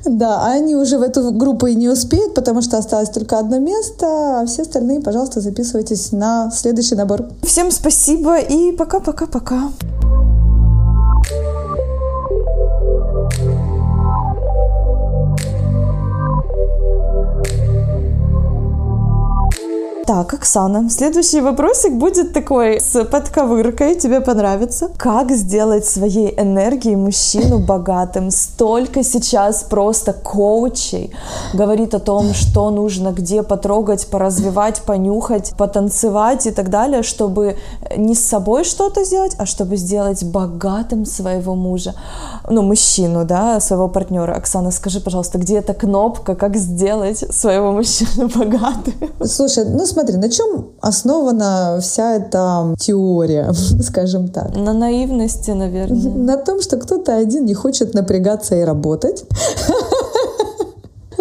Да, 0.05 0.41
а 0.41 0.51
они 0.51 0.75
уже 0.75 0.97
в 0.97 1.01
эту 1.01 1.31
группу 1.31 1.67
и 1.67 1.75
не 1.75 1.89
успеют, 1.89 2.33
потому 2.33 2.61
что 2.61 2.77
осталось 2.77 3.09
только 3.09 3.39
одно 3.39 3.59
место, 3.59 4.41
а 4.41 4.45
все 4.45 4.63
остальные, 4.63 5.01
пожалуйста, 5.01 5.41
записывайтесь 5.41 6.11
на 6.11 6.51
следующий 6.51 6.95
набор. 6.95 7.25
Всем 7.41 7.71
спасибо 7.71 8.37
и 8.37 8.71
пока-пока-пока. 8.73 9.69
Так, 20.05 20.33
Оксана, 20.33 20.89
следующий 20.89 21.39
вопросик 21.39 21.93
будет 21.93 22.33
такой 22.33 22.81
с 22.81 23.05
подковыркой, 23.05 23.95
тебе 23.95 24.19
понравится. 24.19 24.89
Как 24.97 25.31
сделать 25.31 25.85
своей 25.85 26.37
энергией 26.37 26.97
мужчину 26.97 27.59
богатым? 27.65 28.29
Столько 28.29 29.01
сейчас 29.03 29.63
просто 29.63 30.11
коучей 30.11 31.13
говорит 31.53 31.93
о 31.93 31.99
том, 31.99 32.33
что 32.33 32.69
нужно 32.69 33.13
где 33.13 33.43
потрогать, 33.43 34.07
поразвивать, 34.07 34.81
понюхать, 34.81 35.53
потанцевать 35.57 36.47
и 36.47 36.51
так 36.51 36.69
далее, 36.69 37.01
чтобы 37.01 37.55
не 37.95 38.13
с 38.13 38.27
собой 38.27 38.65
что-то 38.65 39.05
сделать, 39.05 39.35
а 39.37 39.45
чтобы 39.45 39.77
сделать 39.77 40.21
богатым 40.25 41.05
своего 41.05 41.55
мужа. 41.55 41.93
Ну, 42.49 42.61
мужчину, 42.61 43.23
да, 43.23 43.61
своего 43.61 43.87
партнера. 43.87 44.33
Оксана, 44.33 44.71
скажи, 44.71 44.99
пожалуйста, 44.99 45.37
где 45.37 45.59
эта 45.59 45.73
кнопка, 45.73 46.35
как 46.35 46.57
сделать 46.57 47.19
своего 47.33 47.71
мужчину 47.71 48.27
богатым? 48.35 48.93
Слушай, 49.23 49.63
ну 49.63 49.85
смотри, 49.93 49.93
на 50.11 50.29
чем 50.29 50.71
основана 50.81 51.79
вся 51.81 52.15
эта 52.15 52.75
теория, 52.77 53.53
скажем 53.81 54.27
так? 54.27 54.55
На 54.55 54.73
наивности, 54.73 55.51
наверное. 55.51 56.11
На 56.11 56.37
том, 56.37 56.61
что 56.61 56.77
кто-то 56.77 57.15
один 57.15 57.45
не 57.45 57.53
хочет 57.53 57.93
напрягаться 57.93 58.55
и 58.55 58.61
работать. 58.63 59.23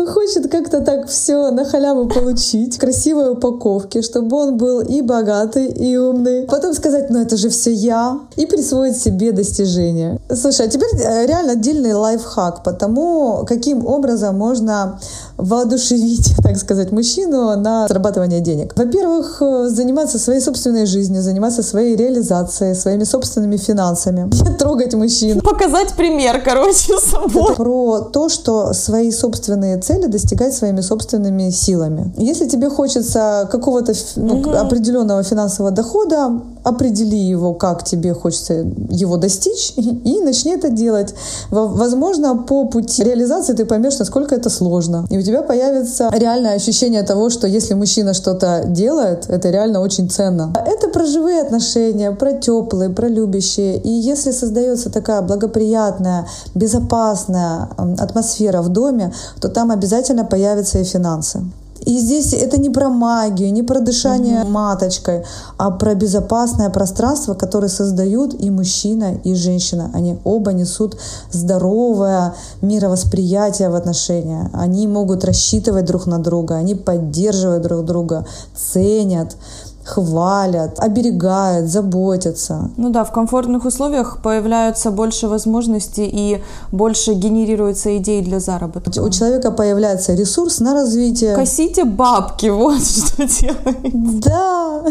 Хочет 0.06 0.50
как-то 0.50 0.80
так 0.80 1.08
все 1.08 1.50
на 1.50 1.64
халяву 1.64 2.08
получить, 2.08 2.78
красивой 2.78 3.32
упаковки, 3.32 4.02
чтобы 4.02 4.36
он 4.36 4.56
был 4.56 4.80
и 4.80 5.00
богатый, 5.00 5.66
и 5.66 5.96
умный. 5.96 6.46
Потом 6.46 6.74
сказать, 6.74 7.10
ну 7.10 7.20
это 7.20 7.36
же 7.36 7.48
все 7.48 7.72
я, 7.72 8.20
и 8.36 8.46
присвоить 8.46 8.96
себе 8.96 9.32
достижения. 9.32 10.18
Слушай, 10.34 10.66
а 10.66 10.68
теперь 10.68 10.88
э, 11.00 11.26
реально 11.26 11.52
отдельный 11.52 11.92
лайфхак 11.92 12.62
по 12.62 12.72
тому, 12.72 13.44
каким 13.46 13.86
образом 13.86 14.36
можно 14.36 14.98
воодушевить, 15.36 16.34
так 16.42 16.56
сказать, 16.56 16.92
мужчину 16.92 17.56
на 17.56 17.88
зарабатывание 17.88 18.40
денег. 18.40 18.72
Во-первых, 18.76 19.40
э, 19.40 19.68
заниматься 19.68 20.18
своей 20.18 20.40
собственной 20.40 20.86
жизнью, 20.86 21.22
заниматься 21.22 21.62
своей 21.62 21.96
реализацией, 21.96 22.74
своими 22.74 23.04
собственными 23.04 23.56
финансами, 23.56 24.30
не 24.48 24.56
трогать 24.56 24.94
мужчин. 24.94 25.40
Показать 25.40 25.92
пример, 25.94 26.42
короче, 26.44 26.98
собой. 26.98 27.44
Это 27.44 27.54
про 27.54 28.00
то, 28.12 28.28
что 28.28 28.72
свои 28.72 29.10
собственные 29.10 29.78
цели 29.78 29.91
достигать 30.08 30.54
своими 30.54 30.80
собственными 30.80 31.50
силами. 31.50 32.12
Если 32.16 32.48
тебе 32.48 32.68
хочется 32.68 33.48
какого-то 33.50 33.92
ну, 34.16 34.52
определенного 34.52 35.22
финансового 35.22 35.72
дохода, 35.72 36.42
определи 36.64 37.18
его, 37.18 37.54
как 37.54 37.84
тебе 37.84 38.14
хочется 38.14 38.64
его 38.90 39.16
достичь, 39.16 39.72
и 39.76 40.20
начни 40.20 40.52
это 40.52 40.68
делать. 40.68 41.14
Во- 41.50 41.66
Возможно, 41.66 42.36
по 42.36 42.66
пути 42.66 43.02
реализации 43.02 43.54
ты 43.54 43.64
поймешь, 43.64 43.98
насколько 43.98 44.34
это 44.34 44.50
сложно. 44.50 45.06
И 45.10 45.18
у 45.18 45.22
тебя 45.22 45.42
появится 45.42 46.08
реальное 46.12 46.54
ощущение 46.54 47.02
того, 47.02 47.30
что 47.30 47.46
если 47.46 47.74
мужчина 47.74 48.14
что-то 48.14 48.64
делает, 48.66 49.28
это 49.28 49.50
реально 49.50 49.80
очень 49.80 50.08
ценно. 50.10 50.52
Это 50.66 50.88
про 50.88 51.04
живые 51.06 51.40
отношения, 51.42 52.12
про 52.12 52.32
теплые, 52.32 52.90
про 52.90 53.08
любящие. 53.08 53.78
И 53.78 53.88
если 53.88 54.30
создается 54.32 54.90
такая 54.90 55.22
благоприятная, 55.22 56.26
безопасная 56.54 57.68
атмосфера 57.98 58.62
в 58.62 58.68
доме, 58.68 59.12
то 59.40 59.48
там 59.48 59.70
обязательно 59.70 60.24
появятся 60.24 60.78
и 60.78 60.84
финансы. 60.84 61.40
И 61.84 61.98
здесь 61.98 62.32
это 62.32 62.58
не 62.58 62.70
про 62.70 62.88
магию, 62.88 63.52
не 63.52 63.62
про 63.62 63.80
дышание 63.80 64.44
маточкой, 64.44 65.24
а 65.56 65.70
про 65.70 65.94
безопасное 65.94 66.70
пространство, 66.70 67.34
которое 67.34 67.68
создают 67.68 68.34
и 68.40 68.50
мужчина, 68.50 69.14
и 69.24 69.34
женщина. 69.34 69.90
Они 69.92 70.18
оба 70.24 70.52
несут 70.52 70.96
здоровое 71.32 72.34
мировосприятие 72.60 73.70
в 73.70 73.74
отношения. 73.74 74.50
Они 74.52 74.86
могут 74.86 75.24
рассчитывать 75.24 75.84
друг 75.84 76.06
на 76.06 76.18
друга, 76.18 76.54
они 76.56 76.74
поддерживают 76.74 77.62
друг 77.62 77.84
друга, 77.84 78.26
ценят 78.54 79.36
хвалят, 79.84 80.78
оберегают, 80.78 81.70
заботятся. 81.70 82.70
Ну 82.76 82.90
да, 82.90 83.04
в 83.04 83.12
комфортных 83.12 83.64
условиях 83.64 84.18
появляются 84.22 84.90
больше 84.90 85.28
возможностей 85.28 86.08
и 86.10 86.42
больше 86.70 87.14
генерируется 87.14 87.96
идей 87.96 88.22
для 88.22 88.40
заработка. 88.40 89.00
У 89.00 89.10
человека 89.10 89.50
появляется 89.50 90.14
ресурс 90.14 90.60
на 90.60 90.74
развитие. 90.74 91.34
Косите 91.34 91.84
бабки, 91.84 92.46
вот 92.50 92.82
что 92.82 93.26
делаете. 93.26 93.90
Да, 93.92 94.82